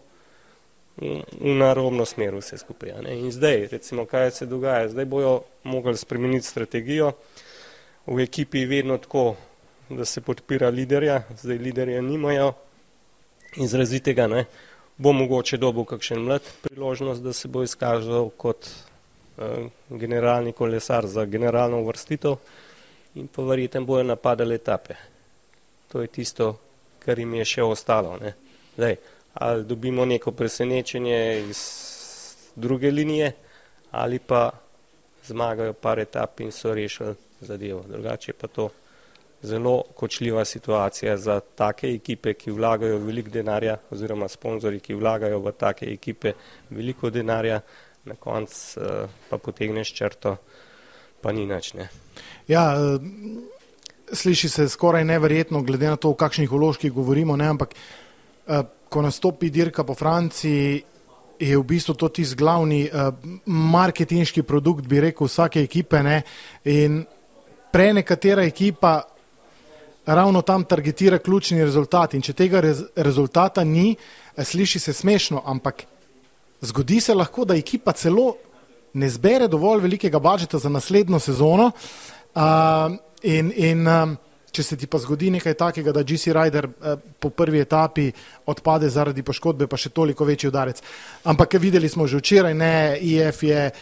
[0.99, 2.91] v narobno smer vse skupaj.
[3.13, 4.89] In zdaj, recimo, kaj se dogaja?
[4.89, 7.13] Zdaj bojo mogli spremeniti strategijo.
[8.07, 9.37] V ekipi je vedno tako,
[9.89, 12.53] da se podpira liderja, zdaj liderja nimajo
[13.57, 14.45] izrazitega, ne.
[14.97, 21.25] Bo mogoče dobil kakšen mlad priložnost, da se bo izkazal kot uh, generalni kolesar za
[21.25, 22.35] generalno uvrstitev
[23.15, 24.95] in pa verjetno bojo napadali etape.
[25.93, 26.59] To je tisto,
[26.99, 28.17] kar jim je še ostalo.
[28.21, 28.35] Ne.
[28.75, 28.97] Zdaj,
[29.35, 31.61] ali dobimo neko presenečenje iz
[32.57, 33.33] druge linije,
[33.91, 34.51] ali pa
[35.27, 37.85] zmagajo par etap in so rešili zadevo.
[37.89, 38.69] Drugače pa to
[39.43, 45.53] zelo kočljiva situacija za take ekipe, ki vlagajo veliko denarja oziroma sponzori, ki vlagajo v
[45.53, 46.33] take ekipe
[46.71, 47.61] veliko denarja,
[48.05, 50.37] na koncu uh, pa potegneš črto,
[51.21, 51.75] pa ni nič.
[51.75, 51.89] Ne.
[52.49, 53.03] Ja, uh,
[54.13, 59.03] sliši se skoraj neverjetno, glede na to, o kakšnih vložkih govorimo, ne, ampak uh, ko
[59.03, 60.83] nastopi dirka po Franciji,
[61.39, 63.15] je v bistvu to tisti glavni uh,
[63.47, 66.03] marketinški produkt, bi rekel, vsake ekipe.
[66.03, 66.23] Ne?
[66.65, 67.05] In
[67.73, 69.03] prej nekatera ekipa
[70.07, 72.15] ravno tam targetira ključni rezultat.
[72.15, 75.85] In če tega rez rezultata ni, eh, sliši se smešno, ampak
[76.61, 78.35] zgodi se lahko, da ekipa celo
[78.95, 81.71] ne zbere dovolj velikega budžeta za naslednjo sezono.
[82.35, 84.17] Uh, in, in, um,
[84.59, 88.09] Če se ti pa zgodi nekaj takega, da GC Rider eh, po prvi etapi
[88.51, 90.81] odpade zaradi poškodbe, pa še toliko večji udarec.
[91.31, 93.77] Ampak videli smo že včeraj, ne, IF je eh,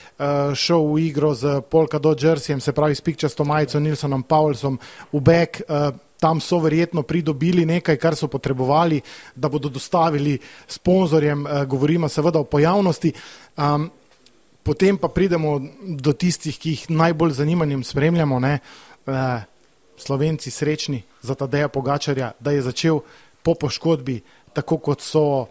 [0.52, 4.76] šel v igro z Polka do Jerseyjem, se pravi s pikčasto majico Nilsonom Paulsom
[5.14, 5.62] v bek.
[5.64, 5.88] Eh,
[6.20, 9.00] tam so verjetno pridobili nekaj, kar so potrebovali,
[9.36, 13.12] da bodo dostavili sponzorjem, govorimo seveda o pojavnosti.
[13.60, 13.90] Um,
[14.64, 15.60] potem pa pridemo
[16.00, 18.40] do tistih, ki jih najbolj zanimanjem spremljamo.
[18.40, 18.54] Ne,
[19.04, 19.44] uh,
[19.96, 23.00] Slovenci srečni za Tadeja Pogačarja, da je začel
[23.42, 24.20] po poškodbi,
[24.52, 25.46] tako kot so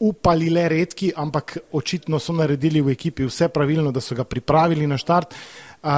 [0.00, 4.86] upali le redki, ampak očitno so naredili v ekipi vse pravilno, da so ga pripravili
[4.86, 5.34] na štart.
[5.82, 5.90] Uh,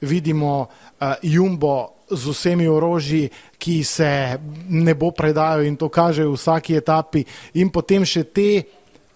[0.00, 3.28] vidimo uh, Jumbo z vsemi orožji,
[3.58, 4.38] ki se
[4.68, 7.24] ne bo predajal in to kaže v vsaki etapi
[7.54, 8.50] in potem še te,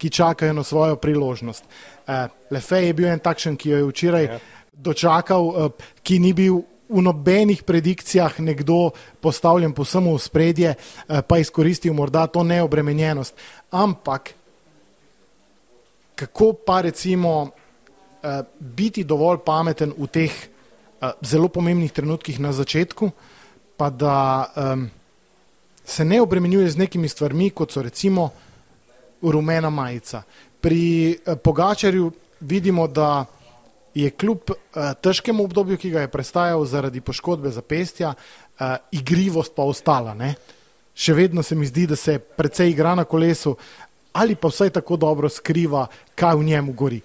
[0.01, 1.65] ki čakajo na svojo priložnost.
[2.09, 4.25] Uh, Lefej je bil en takšen, ki jo je včeraj.
[4.25, 4.41] Ja
[4.81, 5.73] dočakal,
[6.03, 10.75] ki ni bil v nobenih predikcijah nekdo postavljen posebno v spredje,
[11.07, 13.35] pa izkoristil morda to neobremenjenost.
[13.71, 14.35] Ampak
[16.15, 17.51] kako pa recimo
[18.59, 20.35] biti dovolj pameten v teh
[21.23, 23.11] zelo pomembnih trenutkih na začetku,
[23.77, 24.91] pa da um,
[25.85, 28.29] se ne obremenjuje z nekimi stvarmi, kot so recimo
[29.23, 30.23] rumena majica.
[30.61, 33.25] Pri Pogačarju vidimo, da
[33.95, 39.63] je kljub uh, težkemu obdobju, ki ga je prestajal zaradi poškodbe zapestja, uh, igrivost pa
[39.63, 40.15] ostala.
[40.15, 40.35] Ne?
[40.95, 43.57] Še vedno se mi zdi, da se precej igra na kolesu
[44.13, 47.01] ali pa vsaj tako dobro skriva, kaj v njemu gori.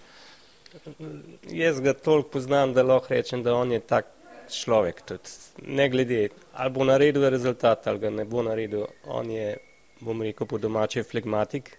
[1.49, 4.07] Jaz ga toliko poznam, da lahko rečem, da on je tak
[4.49, 5.01] človek.
[5.05, 5.29] Tudi.
[5.67, 9.57] Ne glede, ali bo naredil rezultat ali ga ne bo naredil, on je,
[10.01, 11.77] bom rekel, po domače flegmatik,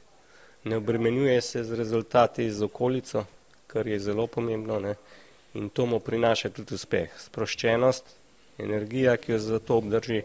[0.65, 3.25] ne obremenjuje se z rezultati z okolico,
[3.67, 4.95] kar je zelo pomembno ne?
[5.55, 7.13] in to mu prinaša tudi uspeh.
[7.19, 8.05] Sproščenost,
[8.59, 10.23] energija, ki jo za to obdrži,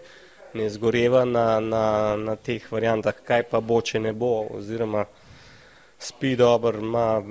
[0.54, 1.84] ne zgoreva na, na,
[2.20, 5.06] na teh variantah, kaj pa bo, če ne bo, oziroma
[6.02, 7.22] spi dobro, ima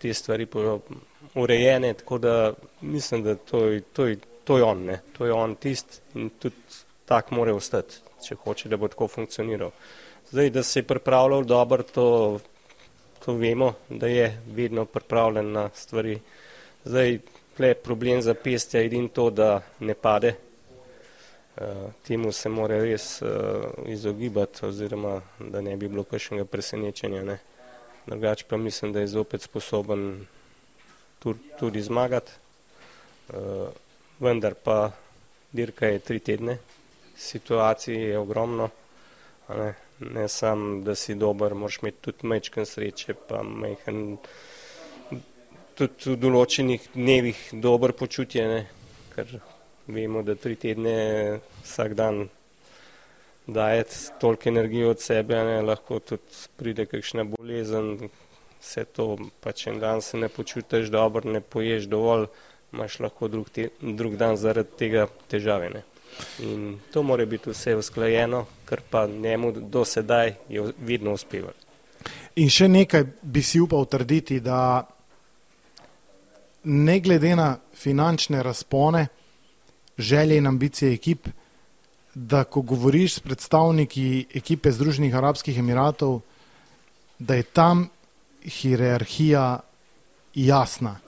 [0.00, 0.46] te stvari
[1.34, 5.00] urejene, tako da mislim, da to je, to je, to je on, ne?
[5.12, 9.70] to je on tist in tudi tak mora ostati, če hoče, da bo tako funkcioniral.
[10.30, 12.06] Zdaj, da se je pripravljal dobro, to,
[13.24, 16.18] to vemo, da je vedno pripravljen na stvari.
[16.84, 17.18] Zdaj,
[17.56, 20.34] tle problem za pestja je edin to, da ne pade.
[21.56, 23.28] Uh, temu se mora res uh,
[23.86, 27.22] izogibati oziroma da ne bi bilo kakšnega presenečenja.
[27.22, 27.38] Ne?
[28.06, 30.26] Drugač pa mislim, da je zopet sposoben
[31.58, 32.32] tudi zmagati,
[33.28, 33.68] uh,
[34.18, 34.90] vendar pa
[35.52, 36.58] dirka je tri tedne,
[37.16, 38.70] situacij je ogromno,
[40.14, 44.18] ne samo, da si dober, moraš imeti tudi mečken sreče, pa mehen,
[45.78, 48.60] tudi v določenih dnevih dober počutje, ne,
[49.14, 49.38] ker
[49.86, 50.96] vemo, da tri tedne
[51.62, 52.26] vsak dan
[53.46, 58.10] dajeti toliko energije od sebe, ne, lahko tudi pride kakšna bolezen,
[58.62, 62.28] vse to, pa če en dan se ne počutiš dobro, ne poješ dovolj,
[62.72, 65.70] imaš lahko drug, te, drug dan zaradi tega težave.
[65.74, 65.82] Ne.
[66.38, 71.58] In to mora biti vse usklajeno, kar pa njemu do sedaj je vedno uspevalo.
[72.36, 74.86] In še nekaj bi si upal trditi, da
[76.64, 79.06] ne glede na finančne razpone,
[79.98, 81.28] želje in ambicije ekip,
[82.14, 86.20] da ko govoriš s predstavniki ekipe Združenih arabskih emiratov,
[87.18, 87.88] da je tam
[88.44, 89.60] hierarhija
[90.34, 90.98] jasna.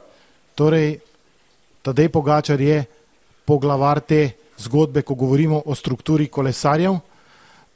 [0.55, 0.99] Torej,
[1.83, 2.85] Tadej Pogačar je
[3.45, 6.97] poglavar te zgodbe, ko govorimo o strukturi kolesarjev.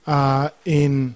[0.07, 1.13] A, in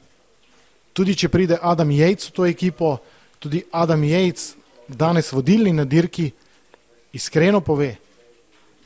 [0.93, 2.97] tudi, če pride Adam Jejc v to ekipo,
[3.39, 4.53] tudi Adam Jejc,
[4.89, 6.31] danes vodilni na dirki,
[7.13, 7.95] iskreno pove,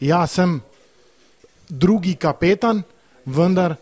[0.00, 0.60] ja, sem
[1.68, 2.82] drugi kapetan,
[3.26, 3.76] vendar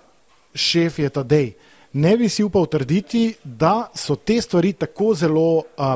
[0.54, 1.52] šef je Tadej
[1.94, 5.94] ne bi si upal trditi, da so te stvari tako zelo uh,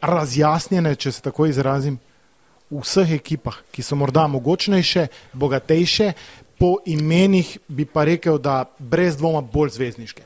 [0.00, 1.98] razjasnjene, če se tako izrazim,
[2.70, 6.12] v vseh ekipah, ki so morda mogočnejše, bogatejše,
[6.58, 10.22] po imenih bi pa rekel, da brez dvoma bolj zvezdniške.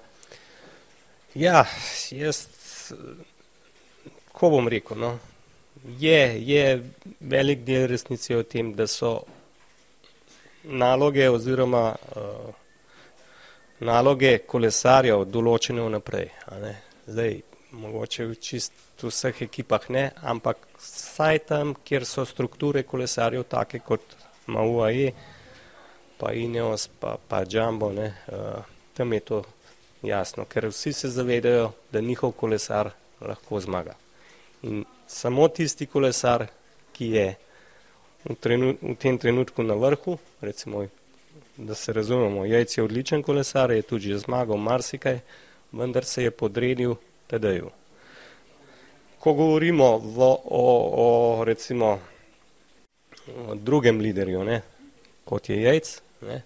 [1.34, 1.64] Ja,
[2.10, 2.46] jaz,
[4.32, 5.18] ko bom rekel, no,
[5.98, 6.64] je, je
[7.20, 9.22] velik del resnice o tem, da so
[10.64, 12.54] naloge oziroma uh,
[13.80, 16.30] naloge kolesarjev določene vnaprej.
[17.08, 17.36] Zdaj,
[17.78, 18.72] mogoče v čist
[19.02, 24.00] vseh ekipah ne, ampak saj tam, kjer so strukture kolesarjev take kot
[24.48, 25.12] ima UAE,
[26.18, 28.64] pa Ineos, pa, pa Jumbo, ne, uh,
[28.94, 29.42] tam je to
[30.02, 33.94] jasno, ker vsi se zavedajo, da njihov kolesar lahko zmaga.
[34.62, 36.46] In samo tisti kolesar,
[36.92, 37.26] ki je
[38.24, 40.86] v, trenu, v tem trenutku na vrhu, recimo
[41.56, 45.20] da se razumemo, Jajc je odličen kolesar, je tudi že zmagal marsikaj,
[45.72, 46.94] vendar se je podredil
[47.26, 47.70] TD-ju.
[49.18, 50.66] Ko govorimo v, o,
[51.38, 51.98] o recimo
[53.48, 54.60] o drugem liderju, ne,
[55.24, 55.90] kot je Jajc,
[56.22, 56.42] ne,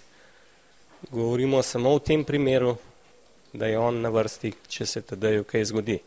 [1.11, 2.77] govorimo samo v tem primeru,
[3.53, 5.99] da je on na vrsti, če se TD-ju kaj zgodi.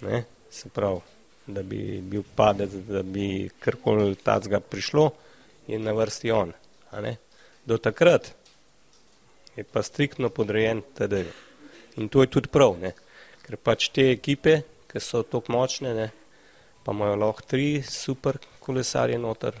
[0.00, 1.00] Ne, se pravi,
[1.46, 5.10] da bi bil padec, da bi karkoli tacga prišlo,
[5.68, 6.52] je na vrsti on.
[7.02, 7.16] Ne?
[7.66, 8.32] Do takrat
[9.56, 11.24] je pa striktno podrejen TD.
[11.96, 12.94] In to je tudi prav, ne?
[13.44, 16.10] ker pač te ekipe, ki so tako močne, ne?
[16.84, 19.58] pa imajo lahko tri super kolesarje noter,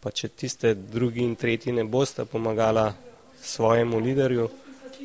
[0.00, 2.92] pa če tiste drugi in tretji ne boste pomagala
[3.42, 4.48] svojemu liderju,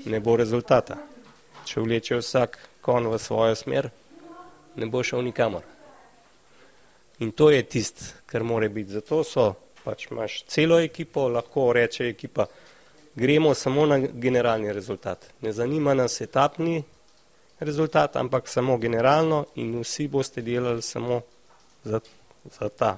[0.05, 0.97] ne bo rezultata.
[1.65, 3.89] Če vleče vsak kon v svojo smer,
[4.76, 5.63] ne bo šel nikamor.
[7.22, 8.97] In to je tisto, kar more biti.
[8.97, 9.53] Zato so,
[9.84, 12.47] pač imaš celo ekipo, lahko reče ekipa,
[13.15, 15.30] gremo samo na generalni rezultat.
[15.41, 16.82] Ne zanima nas etapni
[17.62, 21.22] rezultat, ampak samo generalno in vsi boste delali samo
[21.84, 21.99] za,
[22.51, 22.97] za ta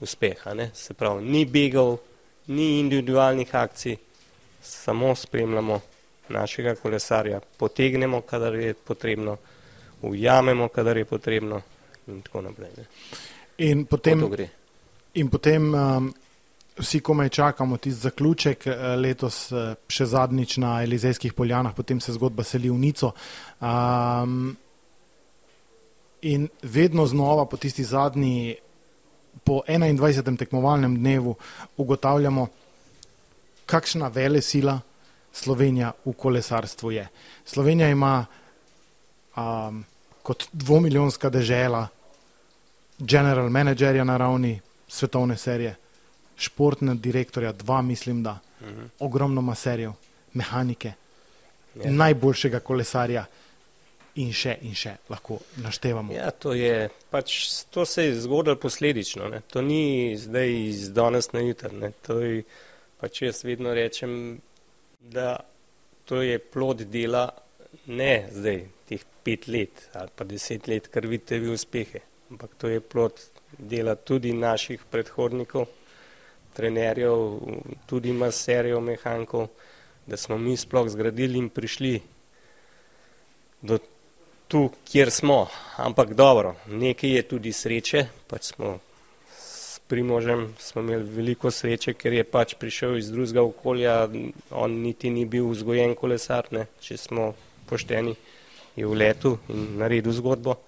[0.00, 0.38] uspeh.
[0.72, 1.98] Se pravi, ni begov,
[2.46, 3.96] ni individualnih akcij,
[4.62, 5.80] samo spremljamo
[6.28, 9.36] našega kolesarja, potegnemo, kadar je potrebno,
[10.02, 11.62] ujamemo, kadar je potrebno
[12.06, 12.70] in tako naprej.
[12.76, 12.84] Ne.
[13.58, 14.24] In potem,
[15.14, 16.14] in potem um,
[16.78, 22.12] vsi komaj čakamo tisti zaključek, eh, letos eh, še zadnjič na Elizejskih poljanah, potem se
[22.12, 23.12] zgodba seli v Nico.
[23.60, 24.56] Um,
[26.22, 28.56] in vedno znova po tisti zadnji,
[29.44, 30.38] po 21.
[30.38, 31.34] tekmovalnem dnevu
[31.76, 32.46] ugotavljamo,
[33.66, 34.80] kakšna vele sila
[35.32, 37.08] Slovenija v kolesarstvu je.
[37.44, 38.26] Slovenija ima
[39.36, 39.84] um,
[40.22, 41.88] kot dvomiljonska dežela
[42.98, 45.74] general managerja na ravni svetovne serije,
[46.42, 48.80] športne direktorja, dva mislim, da uh mhm.
[48.80, 48.88] -huh.
[48.98, 49.92] ogromno maserijev,
[50.32, 50.92] mehanike,
[51.74, 51.90] ja.
[51.90, 53.24] najboljšega kolesarja
[54.14, 56.12] in še in še lahko naštevamo.
[56.12, 59.40] Ja, to, je, pač, to se je zgodilo posledično, ne.
[59.40, 61.72] to ni zdaj iz danes na jutr.
[62.06, 62.42] To je,
[63.00, 64.40] pač jaz vedno rečem,
[65.00, 65.40] da
[66.04, 67.30] to je plod dela
[67.86, 72.68] ne zdaj teh pet let ali pa deset let, kar vidite vi uspehe, ampak to
[72.68, 73.20] je plod
[73.58, 75.66] dela tudi naših predhodnikov,
[76.56, 77.38] trenerjev,
[77.86, 79.48] tudi maserjev, mehankov,
[80.06, 82.00] da smo mi sploh zgradili in prišli
[83.62, 83.78] do
[84.48, 85.46] tu, kjer smo.
[85.76, 88.78] Ampak dobro, nekaj je tudi sreče, pač smo
[89.38, 93.96] s primožem, smo imeli veliko sreče, ker je pač prišel iz drugega okolja,
[94.50, 97.32] on niti ni bil vzgojen kolesar, ne, če smo
[97.70, 98.12] pošteni,
[98.76, 100.58] je v letu in naredil zgodbo.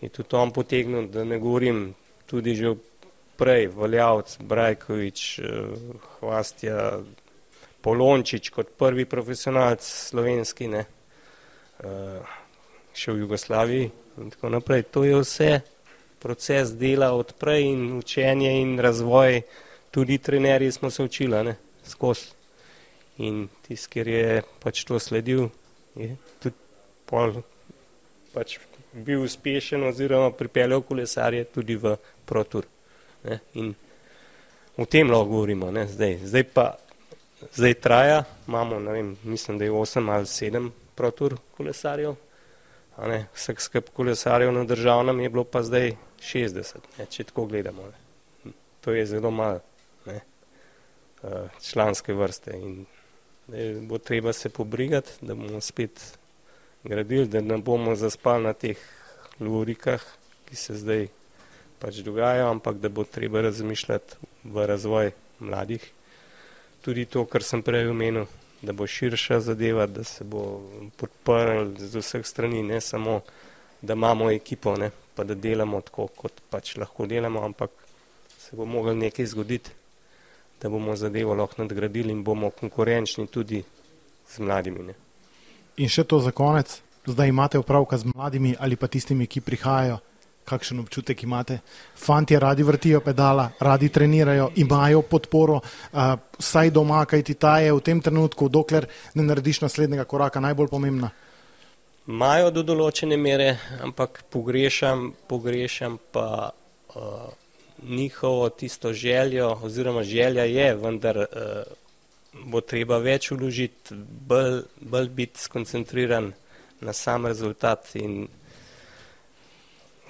[0.00, 1.94] Je tudi on potegnil, da ne govorim
[2.26, 2.74] tudi že
[3.38, 5.44] prej, Valjavc, Brajkovič, eh,
[6.18, 7.00] Hvastja,
[7.80, 10.84] Polončič kot prvi profesionalc slovenski, ne,
[11.80, 12.20] eh,
[12.94, 14.82] še v Jugoslaviji in tako naprej.
[14.90, 15.60] To je vse
[16.18, 19.42] proces dela odprej in učenje in razvoj.
[19.90, 22.34] Tudi trenerji smo se učili, ne, skozi.
[23.18, 25.48] In tisti, ker je pač to sledil,
[25.94, 26.56] je tudi
[27.06, 27.42] pol
[28.34, 28.58] pač
[28.92, 32.66] bil uspešen oziroma pripeljal kolesarje tudi v protur.
[33.28, 33.38] Ne?
[33.54, 33.74] In
[34.78, 35.86] v tem lahko govorimo, ne?
[35.86, 36.18] zdaj.
[36.24, 36.66] Zdaj pa,
[37.54, 42.16] zdaj traja, imamo, ne vem, mislim, da je 8 ali 7 protur kolesarjev,
[42.96, 47.06] a ne, vseh skrb kolesarjev na državnem je bilo pa zdaj 60, ne?
[47.06, 47.86] če tako gledamo.
[47.86, 48.52] Ne?
[48.80, 49.60] To je zelo malo,
[50.06, 50.20] ne?
[51.22, 52.86] Eh, članske vrste in
[53.88, 56.18] bo treba se pobrigati, da bomo spet
[56.84, 58.78] gradili, da ne bomo zaspali na teh
[59.40, 60.02] lurikah,
[60.48, 61.08] ki se zdaj
[61.80, 65.82] pač dogajajo, ampak da bo treba razmišljati v razvoj mladih.
[66.82, 68.26] Tudi to, kar sem prej omenil,
[68.62, 70.60] da bo širša zadeva, da se bo
[70.96, 73.20] podprl z vseh strani, ne samo,
[73.82, 77.70] da imamo ekipo, ne, pa da delamo tako, kot pač lahko delamo, ampak
[78.38, 79.70] se bo mogel nekaj zgoditi,
[80.62, 83.62] da bomo zadevo lahko nadgradili in bomo konkurenčni tudi
[84.28, 84.82] z mladimi.
[84.90, 84.94] Ne.
[85.78, 90.00] In še to za konec, zdaj imate upravka z mladimi ali pa tistimi, ki prihajajo
[90.48, 91.58] kakšen občutek imate?
[91.96, 97.72] Fantje radi vrtijo pedala, radi trenirajo, imajo podporo, uh, vsaj doma, kaj ti ta je
[97.72, 101.10] v tem trenutku, dokler ne narediš naslednjega koraka, najbolj pomembna.
[102.08, 103.50] Imajo do določene mere,
[103.84, 107.28] ampak pogrešam, pogrešam pa uh,
[107.84, 111.28] njihovo tisto željo, oziroma želja je, vendar uh,
[112.32, 113.94] bo treba več uložiti,
[114.28, 116.32] bolj, bolj biti skoncentriran
[116.80, 118.26] na sam rezultat in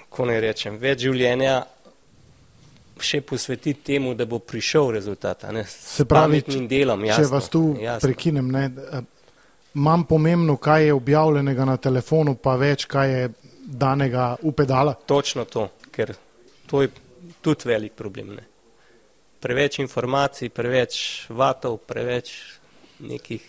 [0.09, 1.59] kako naj rečem, več življenja
[2.99, 5.45] še posvetiti temu, da bo prišel rezultat.
[5.71, 8.07] Se pravi, če, delom, jasno, če vas tu jasno.
[8.07, 9.03] prekinem, ne,
[9.79, 13.29] manj pomembno, kaj je objavljenega na telefonu, pa več, kaj je
[13.69, 14.97] danega v pedala.
[15.07, 16.11] Točno to, ker
[16.67, 16.91] to je
[17.45, 18.35] tudi velik problem.
[18.35, 18.47] Ne.
[19.39, 20.99] Preveč informacij, preveč
[21.31, 22.33] vatov, preveč
[22.99, 23.45] nekih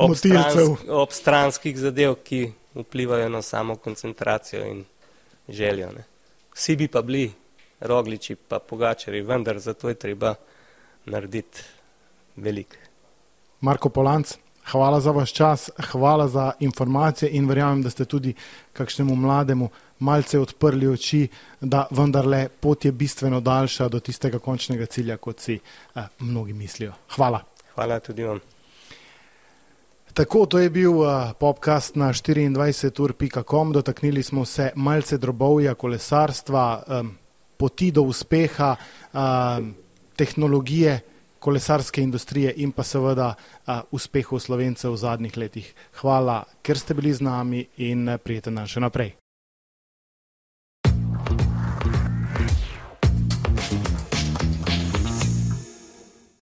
[0.00, 2.46] obstransk, obstranskih zadev, ki
[2.76, 4.84] vplivajo na samo koncentracijo in
[5.48, 5.92] željo.
[5.92, 6.04] Ne.
[6.54, 7.32] Vsi bi pa bili
[7.80, 10.34] rogliči, pa pogačari, vendar zato je treba
[11.04, 11.62] narediti
[12.36, 12.78] velik.
[13.60, 14.36] Marko Polanc,
[14.70, 18.34] hvala za vaš čas, hvala za informacije in verjamem, da ste tudi
[18.72, 19.68] kakšnemu mlademu
[19.98, 21.28] malce odprli oči,
[21.60, 25.58] da vendarle pot je bistveno daljša do tistega končnega cilja, kot si
[25.94, 26.92] eh, mnogi mislijo.
[27.16, 27.40] Hvala.
[27.74, 28.55] Hvala tudi vam.
[30.16, 33.72] Tako, to je bil uh, podcast na 24ur.com.
[33.72, 37.18] Dotaknili smo se malce drobovja kolesarstva, um,
[37.56, 38.76] poti do uspeha
[40.16, 41.00] tehnologije,
[41.38, 43.34] kolesarske industrije in pa seveda
[43.90, 45.74] uspehov Slovencev v zadnjih letih.
[46.00, 49.25] Hvala, ker ste bili z nami in prijeten dan še naprej.